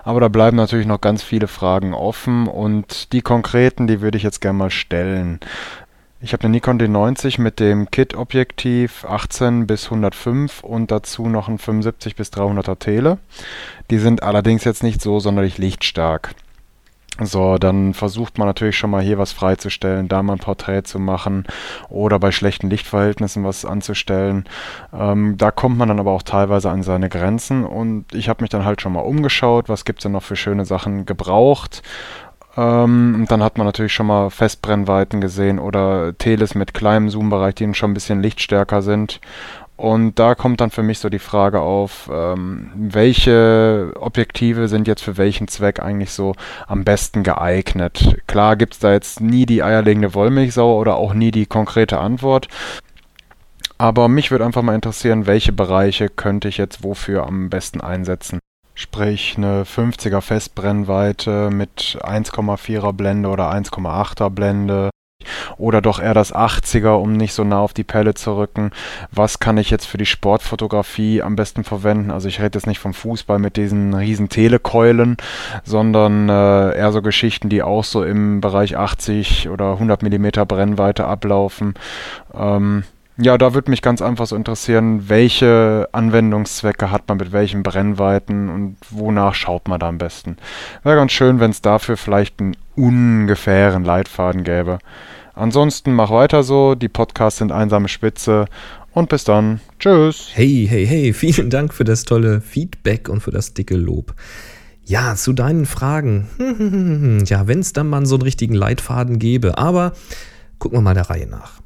Aber 0.04 0.20
da 0.20 0.28
bleiben 0.28 0.58
natürlich 0.58 0.88
noch 0.88 1.00
ganz 1.00 1.24
viele 1.24 1.48
Fragen 1.48 1.94
offen 1.94 2.48
und 2.48 3.14
die 3.14 3.22
konkreten, 3.22 3.88
die 3.88 4.02
würde 4.02 4.18
ich 4.18 4.24
jetzt 4.24 4.42
gerne 4.42 4.58
mal 4.58 4.70
stellen. 4.72 5.40
Ich 6.24 6.32
habe 6.32 6.46
eine 6.46 6.52
Nikon 6.52 6.80
D90 6.80 7.42
mit 7.42 7.60
dem 7.60 7.92
Kit-Objektiv 7.92 9.04
18 9.04 9.68
bis 9.68 9.88
105 9.88 10.64
und 10.64 10.90
dazu 10.90 11.28
noch 11.28 11.50
ein 11.50 11.58
75 11.58 12.16
bis 12.16 12.32
300er 12.32 12.80
Tele. 12.80 13.18
Die 13.92 13.98
sind 13.98 14.24
allerdings 14.24 14.64
jetzt 14.64 14.84
nicht 14.84 15.02
so 15.02 15.20
sonderlich 15.20 15.58
lichtstark. 15.58 16.34
So, 17.22 17.60
dann 17.60 17.94
versucht 17.94 18.40
man 18.40 18.48
natürlich 18.48 18.76
schon 18.76 18.90
mal 18.90 19.04
hier 19.04 19.20
was 19.20 19.34
freizustellen, 19.34 20.08
da 20.08 20.24
mal 20.24 20.34
ein 20.34 20.40
Porträt 20.40 20.84
zu 20.84 20.98
machen 20.98 21.46
oder 21.90 22.18
bei 22.18 22.32
schlechten 22.32 22.72
Lichtverhältnissen 22.72 23.44
was 23.44 23.66
anzustellen. 23.66 24.46
Ähm, 24.92 25.38
da 25.38 25.52
kommt 25.52 25.78
man 25.78 25.90
dann 25.90 26.00
aber 26.00 26.12
auch 26.12 26.24
teilweise 26.24 26.72
an 26.72 26.82
seine 26.82 27.10
Grenzen 27.10 27.66
und 27.66 28.16
ich 28.16 28.30
habe 28.30 28.44
mich 28.44 28.50
dann 28.50 28.66
halt 28.66 28.82
schon 28.82 28.94
mal 28.94 29.02
umgeschaut, 29.02 29.70
was 29.70 29.86
gibt 29.86 30.00
es 30.00 30.04
denn 30.04 30.14
noch 30.14 30.24
für 30.24 30.36
schöne 30.36 30.66
Sachen 30.66 31.06
gebraucht. 31.06 31.84
Ähm, 32.56 33.26
dann 33.28 33.42
hat 33.42 33.58
man 33.58 33.66
natürlich 33.66 33.94
schon 33.94 34.08
mal 34.08 34.30
Festbrennweiten 34.30 35.22
gesehen 35.22 35.60
oder 35.60 36.16
Teles 36.18 36.54
mit 36.54 36.74
kleinem 36.74 37.10
Zoombereich, 37.10 37.56
die 37.56 37.74
schon 37.74 37.92
ein 37.92 37.96
bisschen 37.96 38.22
lichtstärker 38.22 38.82
sind. 38.82 39.20
Und 39.76 40.20
da 40.20 40.36
kommt 40.36 40.62
dann 40.62 40.70
für 40.70 40.84
mich 40.84 41.00
so 41.00 41.10
die 41.10 41.20
Frage 41.20 41.60
auf, 41.60 42.10
ähm, 42.14 42.72
welche 42.76 43.92
Objektive 44.00 44.68
sind 44.68 44.88
jetzt 44.88 45.04
für 45.04 45.18
welchen 45.18 45.48
Zweck 45.48 45.80
eigentlich 45.82 46.12
so 46.12 46.36
am 46.68 46.84
besten 46.84 47.24
geeignet? 47.24 48.18
Klar 48.28 48.56
gibt 48.56 48.74
es 48.74 48.80
da 48.80 48.94
jetzt 48.94 49.20
nie 49.20 49.48
die 49.48 49.64
eierlegende 49.64 50.14
Wollmilchsau 50.14 50.80
oder 50.80 50.96
auch 50.96 51.16
nie 51.16 51.32
die 51.32 51.48
konkrete 51.48 51.98
Antwort. 52.00 52.50
Aber 53.80 54.08
mich 54.08 54.30
würde 54.30 54.46
einfach 54.46 54.62
mal 54.62 54.76
interessieren, 54.76 55.26
welche 55.26 55.52
Bereiche 55.52 56.08
könnte 56.08 56.48
ich 56.48 56.58
jetzt 56.58 56.84
wofür 56.84 57.26
am 57.26 57.50
besten 57.50 57.82
einsetzen? 57.82 58.40
Sprich 58.84 59.36
eine 59.38 59.64
50er 59.64 60.20
Festbrennweite 60.20 61.50
mit 61.52 61.98
1,4er 62.02 62.92
Blende 62.92 63.30
oder 63.30 63.50
1,8er 63.50 64.30
Blende 64.30 64.90
oder 65.58 65.82
doch 65.82 66.02
eher 66.02 66.14
das 66.14 66.36
80er, 66.36 66.96
um 66.96 67.14
nicht 67.14 67.34
so 67.34 67.46
nah 67.46 67.62
auf 67.62 67.72
die 67.72 67.86
Pelle 67.86 68.14
zu 68.14 68.36
rücken. 68.36 68.72
Was 69.10 69.40
kann 69.40 69.58
ich 69.58 69.70
jetzt 69.70 69.86
für 69.86 69.98
die 69.98 70.06
Sportfotografie 70.06 71.22
am 71.22 71.38
besten 71.38 71.64
verwenden? 71.64 72.12
Also 72.12 72.28
ich 72.28 72.42
rede 72.42 72.58
jetzt 72.58 72.68
nicht 72.68 72.80
vom 72.80 72.94
Fußball 72.94 73.40
mit 73.40 73.56
diesen 73.56 73.94
riesen 73.94 74.28
Telekeulen, 74.28 75.16
sondern 75.64 76.28
äh, 76.28 76.78
eher 76.78 76.92
so 76.92 77.02
Geschichten, 77.02 77.48
die 77.48 77.64
auch 77.64 77.86
so 77.86 78.04
im 78.04 78.42
Bereich 78.42 78.76
80 78.76 79.48
oder 79.48 79.72
100 79.72 80.04
Millimeter 80.04 80.46
Brennweite 80.46 81.06
ablaufen. 81.06 81.76
Ähm, 82.36 82.84
ja, 83.18 83.38
da 83.38 83.54
würde 83.54 83.70
mich 83.70 83.82
ganz 83.82 84.02
einfach 84.02 84.26
so 84.26 84.36
interessieren, 84.36 85.08
welche 85.08 85.88
Anwendungszwecke 85.92 86.90
hat 86.90 87.08
man 87.08 87.18
mit 87.18 87.32
welchen 87.32 87.62
Brennweiten 87.62 88.50
und 88.50 88.78
wonach 88.90 89.36
schaut 89.36 89.68
man 89.68 89.80
da 89.80 89.88
am 89.88 90.00
besten. 90.00 90.38
Wäre 90.84 90.96
ganz 90.96 91.12
schön, 91.12 91.40
wenn 91.40 91.52
es 91.52 91.62
dafür 91.62 91.96
vielleicht 91.96 92.40
einen 92.40 92.58
ungefähren 92.76 93.84
Leitfaden 93.84 94.44
gäbe. 94.44 94.80
Ansonsten 95.36 95.94
mach 95.94 96.10
weiter 96.10 96.44
so, 96.44 96.76
die 96.76 96.90
Podcasts 96.90 97.40
sind 97.40 97.52
einsame 97.52 97.88
Spitze 97.88 98.46
und 98.94 99.10
bis 99.10 99.24
dann. 99.24 99.60
Tschüss. 99.80 100.30
Hey, 100.34 100.68
hey, 100.70 100.86
hey, 100.86 101.14
vielen 101.14 101.50
Dank 101.50 101.74
für 101.74 101.84
das 101.84 102.04
tolle 102.06 102.42
Feedback 102.42 103.10
und 103.10 103.22
für 103.22 103.32
das 103.32 103.54
dicke 103.54 103.76
Lob. 103.76 104.16
Ja, 104.86 105.16
zu 105.16 105.34
deinen 105.34 105.66
Fragen. 105.66 106.28
ja, 107.28 107.48
wenn 107.48 107.60
es 107.60 107.74
dann 107.74 107.90
mal 107.90 108.06
so 108.06 108.16
einen 108.16 108.24
richtigen 108.24 108.56
Leitfaden 108.56 109.18
gäbe, 109.18 109.58
aber 109.58 109.94
gucken 110.60 110.78
wir 110.78 110.82
mal 110.82 110.94
der 110.94 111.10
Reihe 111.10 111.28
nach. 111.28 111.64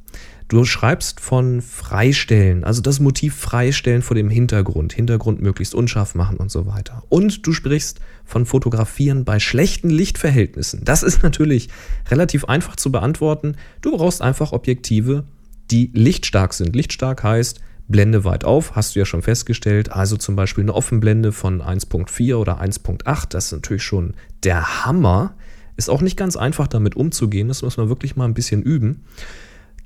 Du 0.48 0.64
schreibst 0.64 1.20
von 1.20 1.62
Freistellen, 1.62 2.64
also 2.64 2.82
das 2.82 3.02
Motiv 3.02 3.36
Freistellen 3.36 4.02
vor 4.02 4.16
dem 4.16 4.30
Hintergrund, 4.30 4.94
Hintergrund 4.94 5.42
möglichst 5.42 5.76
unscharf 5.76 6.16
machen 6.16 6.38
und 6.38 6.50
so 6.50 6.66
weiter. 6.66 7.04
Und 7.10 7.46
du 7.46 7.52
sprichst 7.52 8.00
von 8.24 8.46
Fotografieren 8.46 9.26
bei 9.26 9.40
schlechten 9.40 9.90
Lichtverhältnissen. 9.90 10.86
Das 10.86 11.04
ist 11.04 11.22
natürlich 11.22 11.68
relativ 12.10 12.46
einfach 12.46 12.78
zu 12.78 12.94
beantworten. 12.94 13.56
Du 13.82 13.98
brauchst 13.98 14.22
einfach 14.22 14.54
Objektive, 14.54 15.26
die 15.70 15.92
lichtstark 15.94 16.54
sind. 16.54 16.76
Lichtstark 16.76 17.24
heißt, 17.24 17.60
Blende 17.90 18.24
weit 18.24 18.44
auf, 18.44 18.76
hast 18.76 18.96
du 18.96 19.00
ja 19.00 19.06
schon 19.06 19.22
festgestellt. 19.22 19.92
Also 19.92 20.18
zum 20.18 20.36
Beispiel 20.36 20.64
eine 20.64 20.76
Offenblende 20.76 21.32
von 21.32 21.62
1.4 21.62 22.36
oder 22.36 22.62
1.8, 22.62 23.30
das 23.30 23.48
ist 23.48 23.52
natürlich 23.54 23.84
schon 23.84 24.14
der 24.44 24.86
Hammer. 24.86 25.36
Ist 25.78 25.90
auch 25.90 26.02
nicht 26.02 26.18
ganz 26.18 26.36
einfach 26.36 26.68
damit 26.68 26.96
umzugehen, 26.96 27.48
das 27.48 27.62
muss 27.62 27.78
man 27.78 27.88
wirklich 27.88 28.16
mal 28.16 28.26
ein 28.26 28.34
bisschen 28.34 28.62
üben. 28.62 29.04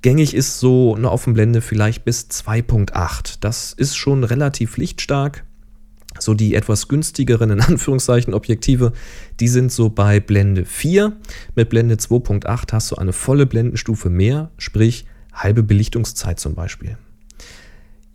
Gängig 0.01 0.33
ist 0.33 0.59
so 0.59 0.95
eine 0.95 1.11
Offenblende 1.11 1.61
vielleicht 1.61 2.05
bis 2.05 2.27
2.8. 2.29 3.37
Das 3.39 3.73
ist 3.73 3.95
schon 3.95 4.23
relativ 4.23 4.77
lichtstark. 4.77 5.43
So 6.19 6.33
die 6.33 6.55
etwas 6.55 6.87
günstigeren, 6.87 7.51
in 7.51 7.61
Anführungszeichen, 7.61 8.33
Objektive, 8.33 8.93
die 9.39 9.47
sind 9.47 9.71
so 9.71 9.89
bei 9.89 10.19
Blende 10.19 10.65
4. 10.65 11.13
Mit 11.55 11.69
Blende 11.69 11.95
2.8 11.95 12.73
hast 12.73 12.91
du 12.91 12.95
eine 12.95 13.13
volle 13.13 13.45
Blendenstufe 13.45 14.09
mehr, 14.09 14.51
sprich 14.57 15.05
halbe 15.33 15.63
Belichtungszeit 15.63 16.39
zum 16.39 16.55
Beispiel. 16.55 16.97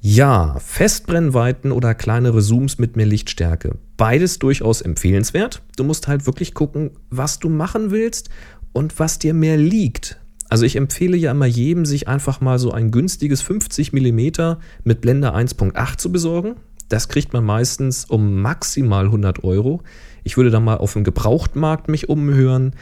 Ja, 0.00 0.56
Festbrennweiten 0.58 1.72
oder 1.72 1.94
kleinere 1.94 2.42
Zooms 2.42 2.78
mit 2.78 2.96
mehr 2.96 3.06
Lichtstärke. 3.06 3.78
Beides 3.96 4.38
durchaus 4.38 4.82
empfehlenswert. 4.82 5.62
Du 5.76 5.84
musst 5.84 6.06
halt 6.06 6.26
wirklich 6.26 6.52
gucken, 6.52 6.90
was 7.10 7.38
du 7.38 7.48
machen 7.48 7.90
willst 7.90 8.28
und 8.72 8.98
was 8.98 9.18
dir 9.18 9.34
mehr 9.34 9.56
liegt. 9.56 10.20
Also 10.48 10.64
ich 10.64 10.76
empfehle 10.76 11.16
ja 11.16 11.32
immer 11.32 11.46
jedem, 11.46 11.84
sich 11.84 12.08
einfach 12.08 12.40
mal 12.40 12.58
so 12.58 12.70
ein 12.70 12.90
günstiges 12.90 13.42
50 13.42 13.92
mm 13.92 14.56
mit 14.84 15.00
Blende 15.00 15.34
1.8 15.34 15.96
zu 15.96 16.12
besorgen. 16.12 16.56
Das 16.88 17.08
kriegt 17.08 17.32
man 17.32 17.44
meistens 17.44 18.04
um 18.04 18.40
maximal 18.40 19.06
100 19.06 19.42
Euro. 19.42 19.82
Ich 20.22 20.36
würde 20.36 20.50
dann 20.50 20.64
mal 20.64 20.78
auf 20.78 20.92
dem 20.92 21.04
Gebrauchtmarkt 21.04 21.88
mich 21.88 22.08
umhören. 22.08 22.74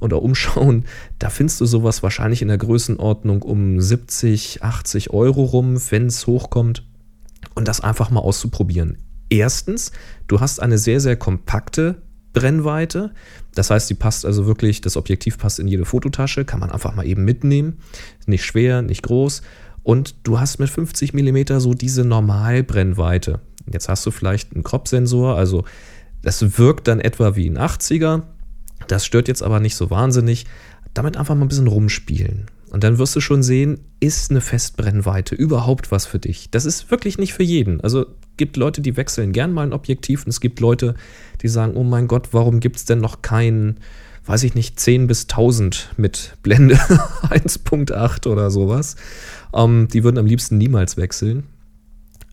oder 0.00 0.20
umschauen, 0.20 0.84
da 1.20 1.30
findest 1.30 1.60
du 1.60 1.66
sowas 1.66 2.02
wahrscheinlich 2.02 2.42
in 2.42 2.48
der 2.48 2.58
Größenordnung 2.58 3.42
um 3.42 3.80
70, 3.80 4.60
80 4.60 5.10
Euro 5.10 5.44
rum, 5.44 5.80
wenn 5.90 6.06
es 6.06 6.26
hochkommt. 6.26 6.84
Und 7.54 7.68
das 7.68 7.80
einfach 7.80 8.10
mal 8.10 8.18
auszuprobieren. 8.18 8.98
Erstens, 9.28 9.92
du 10.26 10.40
hast 10.40 10.60
eine 10.60 10.76
sehr, 10.76 10.98
sehr 10.98 11.16
kompakte 11.16 12.02
Brennweite. 12.32 13.12
Das 13.54 13.70
heißt, 13.70 13.88
die 13.90 13.94
passt 13.94 14.24
also 14.24 14.46
wirklich, 14.46 14.80
das 14.80 14.96
Objektiv 14.96 15.38
passt 15.38 15.58
in 15.58 15.68
jede 15.68 15.84
Fototasche, 15.84 16.44
kann 16.44 16.60
man 16.60 16.70
einfach 16.70 16.94
mal 16.94 17.06
eben 17.06 17.24
mitnehmen. 17.24 17.78
Nicht 18.26 18.44
schwer, 18.44 18.82
nicht 18.82 19.02
groß. 19.02 19.42
Und 19.82 20.14
du 20.22 20.38
hast 20.38 20.58
mit 20.58 20.70
50 20.70 21.12
mm 21.12 21.58
so 21.58 21.74
diese 21.74 22.04
Normalbrennweite. 22.04 23.40
Jetzt 23.70 23.88
hast 23.88 24.06
du 24.06 24.10
vielleicht 24.10 24.54
einen 24.54 24.62
Crop-Sensor, 24.62 25.36
also 25.36 25.64
das 26.22 26.58
wirkt 26.58 26.88
dann 26.88 27.00
etwa 27.00 27.36
wie 27.36 27.48
ein 27.48 27.58
80er. 27.58 28.22
Das 28.88 29.04
stört 29.04 29.28
jetzt 29.28 29.42
aber 29.42 29.60
nicht 29.60 29.76
so 29.76 29.90
wahnsinnig. 29.90 30.46
Damit 30.94 31.16
einfach 31.16 31.34
mal 31.34 31.42
ein 31.42 31.48
bisschen 31.48 31.68
rumspielen. 31.68 32.46
Und 32.72 32.84
dann 32.84 32.96
wirst 32.96 33.14
du 33.14 33.20
schon 33.20 33.42
sehen, 33.42 33.80
ist 34.00 34.30
eine 34.30 34.40
Festbrennweite 34.40 35.34
überhaupt 35.34 35.90
was 35.90 36.06
für 36.06 36.18
dich? 36.18 36.50
Das 36.50 36.64
ist 36.64 36.90
wirklich 36.90 37.18
nicht 37.18 37.34
für 37.34 37.42
jeden. 37.42 37.82
Also 37.82 38.06
gibt 38.38 38.56
Leute, 38.56 38.80
die 38.80 38.96
wechseln 38.96 39.32
gern 39.32 39.52
mal 39.52 39.66
ein 39.66 39.74
Objektiv 39.74 40.24
und 40.24 40.30
es 40.30 40.40
gibt 40.40 40.58
Leute, 40.58 40.94
die 41.42 41.48
sagen, 41.48 41.76
oh 41.76 41.82
mein 41.82 42.08
Gott, 42.08 42.28
warum 42.32 42.60
gibt 42.60 42.76
es 42.76 42.86
denn 42.86 42.98
noch 42.98 43.20
keinen, 43.20 43.76
weiß 44.24 44.44
ich 44.44 44.54
nicht, 44.54 44.80
10 44.80 45.06
bis 45.06 45.24
1000 45.24 45.90
mit 45.98 46.38
Blende 46.42 46.76
1.8 47.28 48.26
oder 48.26 48.50
sowas. 48.50 48.96
Ähm, 49.52 49.88
die 49.92 50.02
würden 50.02 50.16
am 50.16 50.24
liebsten 50.24 50.56
niemals 50.56 50.96
wechseln. 50.96 51.42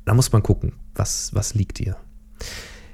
Da 0.06 0.14
muss 0.14 0.32
man 0.32 0.42
gucken, 0.42 0.72
was, 0.96 1.32
was 1.34 1.54
liegt 1.54 1.80
dir. 1.80 1.98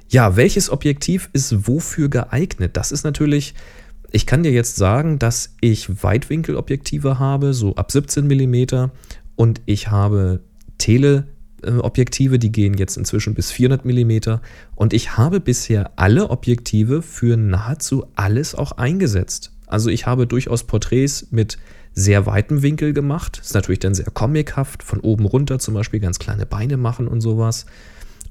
Ja, 0.08 0.34
welches 0.34 0.68
Objektiv 0.68 1.30
ist 1.32 1.68
wofür 1.68 2.08
geeignet? 2.08 2.76
Das 2.76 2.90
ist 2.90 3.04
natürlich, 3.04 3.54
ich 4.12 4.26
kann 4.26 4.42
dir 4.42 4.52
jetzt 4.52 4.76
sagen, 4.76 5.18
dass 5.18 5.54
ich 5.60 6.02
Weitwinkelobjektive 6.02 7.18
habe, 7.18 7.54
so 7.54 7.74
ab 7.74 7.90
17 7.92 8.26
mm 8.26 8.90
und 9.34 9.60
ich 9.66 9.90
habe 9.90 10.40
Teleobjektive, 10.78 12.38
die 12.38 12.52
gehen 12.52 12.74
jetzt 12.74 12.96
inzwischen 12.96 13.34
bis 13.34 13.50
400 13.50 13.84
mm 13.84 14.38
und 14.74 14.92
ich 14.92 15.16
habe 15.16 15.40
bisher 15.40 15.92
alle 15.96 16.30
Objektive 16.30 17.02
für 17.02 17.36
nahezu 17.36 18.06
alles 18.14 18.54
auch 18.54 18.72
eingesetzt. 18.72 19.52
Also 19.66 19.90
ich 19.90 20.06
habe 20.06 20.26
durchaus 20.26 20.64
Porträts 20.64 21.28
mit 21.30 21.58
sehr 21.92 22.26
weitem 22.26 22.62
Winkel 22.62 22.92
gemacht. 22.92 23.40
Ist 23.42 23.54
natürlich 23.54 23.80
dann 23.80 23.94
sehr 23.94 24.10
comichaft, 24.12 24.82
von 24.82 25.00
oben 25.00 25.24
runter 25.24 25.58
zum 25.58 25.74
Beispiel 25.74 25.98
ganz 25.98 26.18
kleine 26.18 26.46
Beine 26.46 26.76
machen 26.76 27.08
und 27.08 27.20
sowas. 27.20 27.66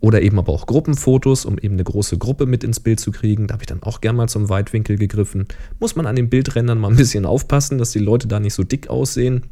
Oder 0.02 0.22
eben 0.22 0.38
aber 0.40 0.52
auch 0.52 0.68
Gruppenfotos, 0.68 1.46
um 1.46 1.58
eben 1.58 1.76
eine 1.76 1.84
große 1.84 2.18
Gruppe 2.18 2.46
mit 2.46 2.64
ins 2.64 2.80
Bild 2.80 3.00
zu 3.00 3.12
kriegen. 3.12 3.48
Da 3.48 3.54
habe 3.54 3.64
ich 3.64 3.68
dann 3.68 3.84
auch 3.84 4.02
gern 4.02 4.16
mal 4.16 4.28
zum 4.28 4.50
Weitwinkel 4.50 4.98
gegriffen. 4.98 5.46
Muss 5.80 5.96
man 5.96 6.06
an 6.06 6.16
den 6.16 6.30
Bildrändern 6.30 6.80
mal 6.80 6.90
ein 6.90 6.98
bisschen 6.98 7.26
aufpassen, 7.26 7.78
dass 7.78 7.92
die 7.92 8.00
Leute 8.00 8.28
da 8.28 8.40
nicht 8.40 8.54
so 8.54 8.64
dick 8.64 8.90
aussehen. 8.90 9.44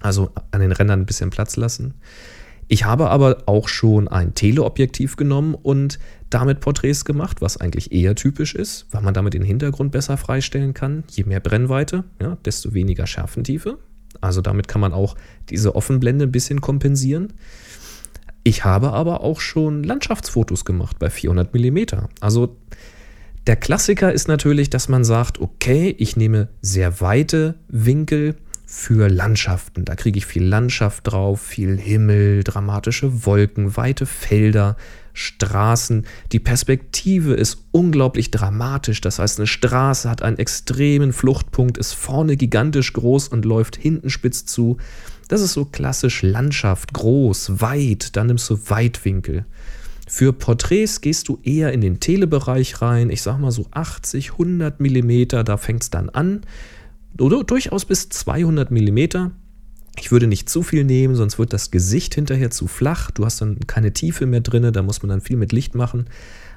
Also 0.00 0.30
an 0.50 0.60
den 0.60 0.72
Rändern 0.72 1.00
ein 1.00 1.06
bisschen 1.06 1.30
Platz 1.30 1.56
lassen. 1.56 1.94
Ich 2.68 2.84
habe 2.84 3.10
aber 3.10 3.42
auch 3.46 3.68
schon 3.68 4.08
ein 4.08 4.34
Teleobjektiv 4.34 5.16
genommen 5.16 5.54
und 5.54 5.98
damit 6.30 6.60
Porträts 6.60 7.04
gemacht, 7.04 7.42
was 7.42 7.58
eigentlich 7.58 7.92
eher 7.92 8.14
typisch 8.14 8.54
ist, 8.54 8.86
weil 8.90 9.02
man 9.02 9.14
damit 9.14 9.34
den 9.34 9.42
Hintergrund 9.42 9.92
besser 9.92 10.16
freistellen 10.16 10.72
kann. 10.72 11.04
Je 11.10 11.24
mehr 11.24 11.40
Brennweite, 11.40 12.04
ja, 12.20 12.36
desto 12.44 12.72
weniger 12.72 13.06
Schärfentiefe. 13.06 13.78
Also 14.20 14.40
damit 14.40 14.68
kann 14.68 14.80
man 14.80 14.92
auch 14.92 15.16
diese 15.50 15.74
Offenblende 15.74 16.24
ein 16.24 16.32
bisschen 16.32 16.60
kompensieren. 16.60 17.34
Ich 18.44 18.64
habe 18.64 18.92
aber 18.92 19.22
auch 19.22 19.40
schon 19.40 19.82
Landschaftsfotos 19.82 20.64
gemacht 20.64 20.98
bei 20.98 21.08
400 21.10 21.52
mm. 21.54 21.78
Also 22.20 22.56
der 23.46 23.56
Klassiker 23.56 24.12
ist 24.12 24.28
natürlich, 24.28 24.70
dass 24.70 24.88
man 24.88 25.04
sagt, 25.04 25.40
okay, 25.40 25.94
ich 25.98 26.16
nehme 26.16 26.48
sehr 26.62 27.00
weite 27.00 27.56
Winkel 27.68 28.36
für 28.66 29.08
Landschaften. 29.08 29.84
Da 29.84 29.94
kriege 29.94 30.18
ich 30.18 30.26
viel 30.26 30.44
Landschaft 30.44 31.06
drauf, 31.06 31.40
viel 31.40 31.78
Himmel, 31.78 32.42
dramatische 32.42 33.24
Wolken, 33.26 33.76
weite 33.76 34.06
Felder, 34.06 34.76
Straßen. 35.12 36.06
Die 36.32 36.40
Perspektive 36.40 37.34
ist 37.34 37.58
unglaublich 37.70 38.30
dramatisch. 38.30 39.00
Das 39.00 39.20
heißt, 39.20 39.38
eine 39.38 39.46
Straße 39.46 40.10
hat 40.10 40.22
einen 40.22 40.38
extremen 40.38 41.12
Fluchtpunkt, 41.12 41.78
ist 41.78 41.92
vorne 41.92 42.36
gigantisch 42.36 42.92
groß 42.92 43.28
und 43.28 43.44
läuft 43.44 43.76
hinten 43.76 44.10
spitz 44.10 44.44
zu. 44.44 44.78
Das 45.28 45.40
ist 45.40 45.52
so 45.52 45.64
klassisch 45.64 46.22
Landschaft, 46.22 46.92
groß, 46.92 47.60
weit. 47.60 48.16
Dann 48.16 48.26
nimmst 48.28 48.48
du 48.50 48.58
Weitwinkel. 48.68 49.46
Für 50.06 50.32
Porträts 50.32 51.00
gehst 51.00 51.28
du 51.28 51.38
eher 51.42 51.72
in 51.72 51.80
den 51.80 51.98
Telebereich 51.98 52.82
rein. 52.82 53.10
Ich 53.10 53.22
sag 53.22 53.38
mal 53.38 53.50
so 53.50 53.66
80, 53.70 54.32
100 54.32 54.80
Millimeter, 54.80 55.44
da 55.44 55.56
fängt 55.56 55.82
es 55.82 55.90
dann 55.90 56.10
an 56.10 56.42
oder 57.18 57.44
durchaus 57.44 57.84
bis 57.84 58.08
200 58.08 58.70
mm. 58.70 59.30
Ich 59.96 60.10
würde 60.10 60.26
nicht 60.26 60.48
zu 60.48 60.62
viel 60.62 60.84
nehmen, 60.84 61.14
sonst 61.14 61.38
wird 61.38 61.52
das 61.52 61.70
Gesicht 61.70 62.14
hinterher 62.14 62.50
zu 62.50 62.66
flach. 62.66 63.10
Du 63.12 63.24
hast 63.24 63.40
dann 63.40 63.60
keine 63.66 63.92
Tiefe 63.92 64.26
mehr 64.26 64.40
drin, 64.40 64.72
da 64.72 64.82
muss 64.82 65.02
man 65.02 65.10
dann 65.10 65.20
viel 65.20 65.36
mit 65.36 65.52
Licht 65.52 65.74
machen. 65.74 66.06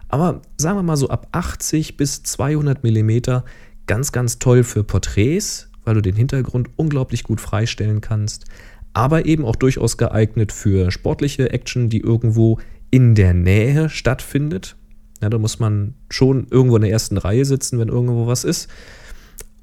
Aber 0.10 0.41
sagen 0.58 0.77
wir 0.77 0.84
mal 0.84 0.97
so 0.97 1.10
ab 1.10 1.27
80 1.32 1.97
bis 1.97 2.23
200 2.23 2.84
mm 2.84 3.41
ganz, 3.86 4.12
ganz 4.12 4.39
toll 4.39 4.63
für 4.63 4.84
Porträts, 4.84 5.66
weil 5.88 5.95
du 5.95 6.02
den 6.02 6.15
Hintergrund 6.15 6.69
unglaublich 6.76 7.23
gut 7.23 7.39
freistellen 7.39 8.02
kannst. 8.02 8.45
Aber 8.93 9.26
eben 9.26 9.45
auch 9.45 9.56
durchaus 9.56 9.97
geeignet 9.97 10.52
für 10.52 10.91
sportliche 10.91 11.52
Action, 11.52 11.89
die 11.89 12.02
irgendwo 12.02 12.60
in 12.91 13.15
der 13.15 13.34
Nähe 13.34 13.89
stattfindet. 13.89 14.76
Ja, 15.21 15.30
da 15.30 15.38
muss 15.38 15.60
man 15.60 15.95
schon 16.10 16.47
irgendwo 16.52 16.76
in 16.76 16.84
der 16.84 16.91
ersten 16.91 17.17
Reihe 17.17 17.45
sitzen, 17.45 17.80
wenn 17.80 17.88
irgendwo 17.88 18.28
was 18.28 18.43
ist. 18.43 18.67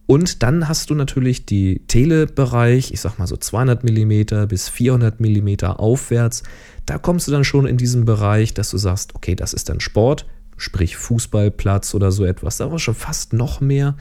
Und 0.07 0.43
dann 0.43 0.69
hast 0.69 0.91
du 0.91 0.95
natürlich 0.95 1.47
die 1.47 1.87
Telebereich, 1.87 2.93
ich 2.93 3.01
sag 3.01 3.19
mal 3.19 3.27
so 3.27 3.37
200 3.37 3.85
mm 3.85 4.47
bis 4.49 4.69
400 4.69 5.21
mm 5.21 5.65
aufwärts. 5.65 6.43
Da 6.87 6.99
kommst 6.99 7.29
du 7.29 7.33
dann 7.33 7.45
schon 7.45 7.67
in 7.67 7.77
diesen 7.77 8.05
Bereich, 8.05 8.55
dass 8.55 8.71
du 8.71 8.79
sagst, 8.79 9.15
okay, 9.15 9.35
das 9.35 9.55
ist 9.55 9.69
dann 9.69 9.81
Sport, 9.81 10.27
sprich 10.57 10.97
Fußballplatz 10.97 11.95
oder 11.95 12.13
so 12.13 12.25
etwas. 12.25 12.59
Da 12.59 12.71
war 12.71 12.79
schon 12.79 12.95
fast 12.95 13.33
noch 13.33 13.61
mehr. 13.61 13.97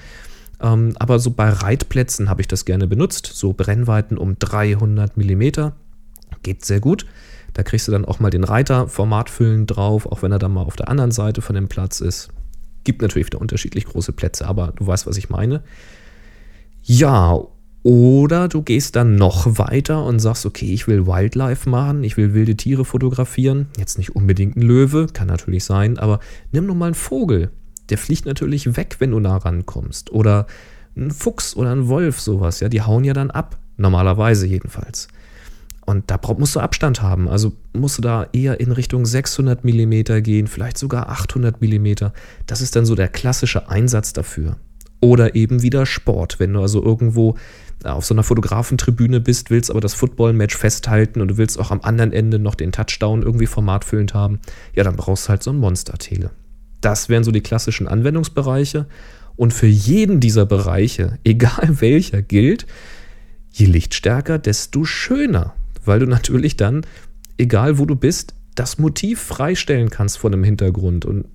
Ähm, 0.63 0.93
aber 0.97 1.19
so 1.19 1.31
bei 1.31 1.49
Reitplätzen 1.49 2.29
habe 2.29 2.41
ich 2.41 2.47
das 2.47 2.65
gerne 2.65 2.87
benutzt. 2.87 3.29
So 3.33 3.53
Brennweiten 3.53 4.17
um 4.17 4.39
300 4.39 5.17
mm. 5.17 5.71
Geht 6.41 6.65
sehr 6.65 6.79
gut. 6.79 7.05
Da 7.53 7.61
kriegst 7.61 7.87
du 7.87 7.91
dann 7.91 8.05
auch 8.05 8.19
mal 8.19 8.31
den 8.31 8.43
Reiter 8.43 8.87
formatfüllend 8.87 9.75
drauf, 9.75 10.07
auch 10.07 10.23
wenn 10.23 10.31
er 10.31 10.39
dann 10.39 10.53
mal 10.53 10.63
auf 10.63 10.75
der 10.75 10.89
anderen 10.89 11.11
Seite 11.11 11.41
von 11.41 11.55
dem 11.55 11.67
Platz 11.67 12.01
ist. 12.01 12.29
Gibt 12.83 13.01
natürlich 13.01 13.27
wieder 13.27 13.41
unterschiedlich 13.41 13.85
große 13.85 14.13
Plätze, 14.13 14.47
aber 14.47 14.73
du 14.75 14.87
weißt, 14.87 15.05
was 15.05 15.17
ich 15.17 15.29
meine. 15.29 15.61
Ja, 16.81 17.39
oder 17.83 18.47
du 18.47 18.61
gehst 18.61 18.95
dann 18.95 19.15
noch 19.15 19.57
weiter 19.59 20.05
und 20.05 20.19
sagst, 20.19 20.45
okay, 20.45 20.73
ich 20.73 20.87
will 20.87 21.05
Wildlife 21.05 21.69
machen, 21.69 22.03
ich 22.03 22.17
will 22.17 22.33
wilde 22.33 22.55
Tiere 22.55 22.85
fotografieren. 22.85 23.67
Jetzt 23.77 23.97
nicht 23.97 24.15
unbedingt 24.15 24.55
ein 24.55 24.61
Löwe, 24.61 25.07
kann 25.13 25.27
natürlich 25.27 25.65
sein, 25.65 25.97
aber 25.99 26.19
nimm 26.51 26.65
nur 26.65 26.75
mal 26.75 26.87
einen 26.87 26.95
Vogel. 26.95 27.51
Der 27.93 27.99
fliegt 27.99 28.25
natürlich 28.25 28.75
weg, 28.75 28.95
wenn 28.97 29.11
du 29.11 29.19
nah 29.19 29.37
rankommst. 29.37 30.11
Oder 30.11 30.47
ein 30.97 31.11
Fuchs 31.11 31.55
oder 31.55 31.71
ein 31.71 31.89
Wolf, 31.89 32.19
sowas, 32.19 32.59
ja, 32.59 32.67
die 32.67 32.81
hauen 32.81 33.03
ja 33.03 33.13
dann 33.13 33.29
ab. 33.29 33.59
Normalerweise 33.77 34.47
jedenfalls. 34.47 35.09
Und 35.85 36.09
da 36.09 36.19
musst 36.39 36.55
du 36.55 36.59
Abstand 36.59 37.03
haben. 37.03 37.29
Also 37.29 37.53
musst 37.71 37.99
du 37.99 38.01
da 38.01 38.25
eher 38.33 38.59
in 38.59 38.71
Richtung 38.71 39.05
600 39.05 39.63
mm 39.63 40.23
gehen, 40.23 40.47
vielleicht 40.47 40.79
sogar 40.79 41.09
800 41.09 41.61
mm. 41.61 42.09
Das 42.47 42.61
ist 42.61 42.75
dann 42.75 42.87
so 42.87 42.95
der 42.95 43.09
klassische 43.09 43.69
Einsatz 43.69 44.11
dafür. 44.11 44.55
Oder 44.99 45.35
eben 45.35 45.61
wieder 45.61 45.85
Sport. 45.85 46.39
Wenn 46.39 46.53
du 46.53 46.61
also 46.61 46.83
irgendwo 46.83 47.35
auf 47.83 48.05
so 48.05 48.15
einer 48.15 48.23
Fotografentribüne 48.23 49.19
bist, 49.19 49.51
willst 49.51 49.69
aber 49.69 49.81
das 49.81 49.93
Football-Match 49.93 50.57
festhalten 50.57 51.21
und 51.21 51.27
du 51.27 51.37
willst 51.37 51.59
auch 51.59 51.69
am 51.69 51.81
anderen 51.81 52.11
Ende 52.11 52.39
noch 52.39 52.55
den 52.55 52.71
Touchdown 52.71 53.21
irgendwie 53.21 53.45
formatfüllend 53.45 54.15
haben, 54.15 54.39
ja, 54.73 54.83
dann 54.83 54.95
brauchst 54.95 55.25
du 55.25 55.29
halt 55.29 55.43
so 55.43 55.51
ein 55.51 55.57
Monster-Tele. 55.57 56.31
Das 56.83 57.09
wären 57.09 57.23
so 57.23 57.31
die 57.31 57.41
klassischen 57.41 57.87
Anwendungsbereiche. 57.87 58.85
Und 59.35 59.53
für 59.53 59.67
jeden 59.67 60.19
dieser 60.19 60.45
Bereiche, 60.45 61.17
egal 61.23 61.81
welcher, 61.81 62.21
gilt, 62.21 62.67
je 63.51 63.65
lichtstärker, 63.65 64.37
desto 64.37 64.85
schöner 64.85 65.53
weil 65.85 65.99
du 65.99 66.05
natürlich 66.05 66.57
dann, 66.57 66.85
egal 67.37 67.77
wo 67.77 67.85
du 67.85 67.95
bist, 67.95 68.33
das 68.55 68.77
Motiv 68.77 69.19
freistellen 69.19 69.89
kannst 69.89 70.17
von 70.17 70.31
dem 70.31 70.43
Hintergrund. 70.43 71.05
Und 71.05 71.25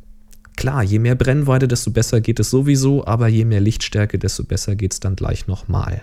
klar, 0.57 0.83
je 0.83 0.99
mehr 0.99 1.15
Brennweite, 1.15 1.69
desto 1.69 1.91
besser 1.91 2.21
geht 2.21 2.41
es 2.41 2.51
sowieso, 2.51 3.07
aber 3.07 3.29
je 3.29 3.45
mehr 3.45 3.61
Lichtstärke, 3.61 4.19
desto 4.19 4.45
besser 4.45 4.77
geht 4.77 4.93
es 4.93 5.01
dann 5.01 5.17
gleich 5.17 5.47
nochmal. 5.47 6.03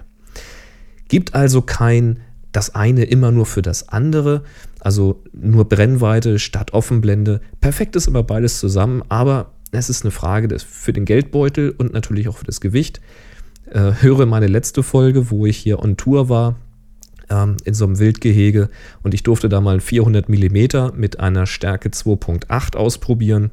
Gibt 1.07 1.35
also 1.35 1.61
kein 1.61 2.19
das 2.55 2.73
eine 2.73 3.03
immer 3.03 3.31
nur 3.31 3.45
für 3.45 3.61
das 3.61 3.89
andere, 3.89 4.43
also 4.79 5.23
nur 5.33 5.67
Brennweite 5.67 6.39
statt 6.39 6.73
Offenblende. 6.73 7.41
Perfekt 7.59 7.95
ist 7.95 8.07
immer 8.07 8.23
beides 8.23 8.59
zusammen, 8.59 9.03
aber 9.09 9.51
es 9.71 9.89
ist 9.89 10.03
eine 10.03 10.11
Frage 10.11 10.57
für 10.59 10.93
den 10.93 11.05
Geldbeutel 11.05 11.71
und 11.71 11.91
natürlich 11.91 12.29
auch 12.29 12.37
für 12.37 12.45
das 12.45 12.61
Gewicht. 12.61 13.01
Äh, 13.69 13.93
höre 13.99 14.25
meine 14.25 14.47
letzte 14.47 14.83
Folge, 14.83 15.31
wo 15.31 15.45
ich 15.45 15.57
hier 15.57 15.79
on 15.79 15.97
Tour 15.97 16.29
war 16.29 16.55
ähm, 17.29 17.57
in 17.65 17.73
so 17.73 17.85
einem 17.85 17.99
Wildgehege 17.99 18.69
und 19.03 19.13
ich 19.13 19.23
durfte 19.23 19.49
da 19.49 19.59
mal 19.59 19.81
400 19.81 20.29
mm 20.29 20.95
mit 20.95 21.19
einer 21.19 21.47
Stärke 21.47 21.89
2.8 21.89 22.77
ausprobieren. 22.77 23.51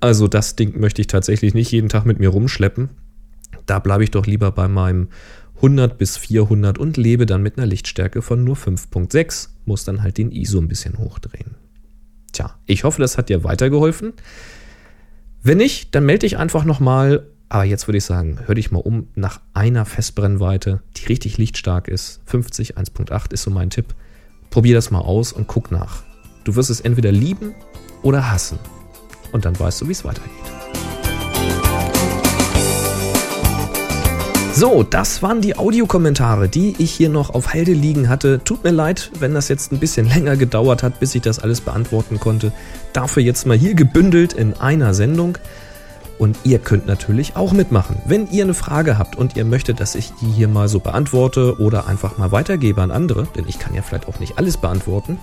Also 0.00 0.28
das 0.28 0.56
Ding 0.56 0.78
möchte 0.78 1.00
ich 1.00 1.06
tatsächlich 1.06 1.54
nicht 1.54 1.70
jeden 1.70 1.88
Tag 1.88 2.04
mit 2.04 2.18
mir 2.18 2.28
rumschleppen. 2.28 2.90
Da 3.64 3.78
bleibe 3.78 4.04
ich 4.04 4.10
doch 4.10 4.26
lieber 4.26 4.50
bei 4.50 4.68
meinem 4.68 5.08
100 5.62 5.96
bis 5.96 6.16
400 6.16 6.76
und 6.76 6.96
lebe 6.96 7.24
dann 7.24 7.40
mit 7.40 7.56
einer 7.56 7.66
Lichtstärke 7.66 8.20
von 8.20 8.42
nur 8.42 8.56
5.6, 8.56 9.50
muss 9.64 9.84
dann 9.84 10.02
halt 10.02 10.18
den 10.18 10.32
ISO 10.32 10.58
ein 10.58 10.66
bisschen 10.66 10.98
hochdrehen. 10.98 11.54
Tja, 12.32 12.58
ich 12.66 12.82
hoffe, 12.82 13.00
das 13.00 13.16
hat 13.16 13.28
dir 13.28 13.44
weitergeholfen. 13.44 14.12
Wenn 15.44 15.58
nicht, 15.58 15.94
dann 15.94 16.04
melde 16.04 16.26
dich 16.26 16.36
einfach 16.36 16.64
nochmal. 16.64 17.28
Aber 17.48 17.64
jetzt 17.64 17.86
würde 17.86 17.98
ich 17.98 18.04
sagen, 18.04 18.40
hör 18.46 18.54
dich 18.56 18.72
mal 18.72 18.80
um 18.80 19.08
nach 19.14 19.40
einer 19.52 19.84
Festbrennweite, 19.84 20.82
die 20.96 21.06
richtig 21.06 21.38
lichtstark 21.38 21.86
ist. 21.86 22.22
50, 22.26 22.76
1.8 22.76 23.32
ist 23.32 23.42
so 23.42 23.50
mein 23.50 23.70
Tipp. 23.70 23.94
Probier 24.50 24.74
das 24.74 24.90
mal 24.90 25.00
aus 25.00 25.32
und 25.32 25.46
guck 25.46 25.70
nach. 25.70 26.02
Du 26.44 26.56
wirst 26.56 26.70
es 26.70 26.80
entweder 26.80 27.12
lieben 27.12 27.54
oder 28.02 28.32
hassen. 28.32 28.58
Und 29.30 29.44
dann 29.44 29.58
weißt 29.58 29.80
du, 29.82 29.88
wie 29.88 29.92
es 29.92 30.04
weitergeht. 30.04 30.61
So, 34.62 34.84
das 34.84 35.22
waren 35.22 35.40
die 35.40 35.58
Audiokommentare, 35.58 36.48
die 36.48 36.76
ich 36.78 36.92
hier 36.92 37.08
noch 37.08 37.30
auf 37.30 37.52
Halde 37.52 37.72
liegen 37.72 38.08
hatte. 38.08 38.40
Tut 38.44 38.62
mir 38.62 38.70
leid, 38.70 39.10
wenn 39.18 39.34
das 39.34 39.48
jetzt 39.48 39.72
ein 39.72 39.80
bisschen 39.80 40.06
länger 40.14 40.36
gedauert 40.36 40.84
hat, 40.84 41.00
bis 41.00 41.16
ich 41.16 41.22
das 41.22 41.40
alles 41.40 41.60
beantworten 41.60 42.20
konnte. 42.20 42.52
Dafür 42.92 43.24
jetzt 43.24 43.44
mal 43.44 43.56
hier 43.56 43.74
gebündelt 43.74 44.34
in 44.34 44.54
einer 44.54 44.94
Sendung. 44.94 45.36
Und 46.16 46.38
ihr 46.44 46.60
könnt 46.60 46.86
natürlich 46.86 47.34
auch 47.34 47.52
mitmachen. 47.52 47.96
Wenn 48.06 48.30
ihr 48.30 48.44
eine 48.44 48.54
Frage 48.54 48.98
habt 48.98 49.16
und 49.16 49.34
ihr 49.34 49.44
möchtet, 49.44 49.80
dass 49.80 49.96
ich 49.96 50.12
die 50.20 50.30
hier 50.30 50.46
mal 50.46 50.68
so 50.68 50.78
beantworte 50.78 51.58
oder 51.58 51.88
einfach 51.88 52.16
mal 52.16 52.30
weitergebe 52.30 52.82
an 52.82 52.92
andere, 52.92 53.26
denn 53.34 53.46
ich 53.48 53.58
kann 53.58 53.74
ja 53.74 53.82
vielleicht 53.82 54.06
auch 54.06 54.20
nicht 54.20 54.38
alles 54.38 54.58
beantworten, 54.58 55.18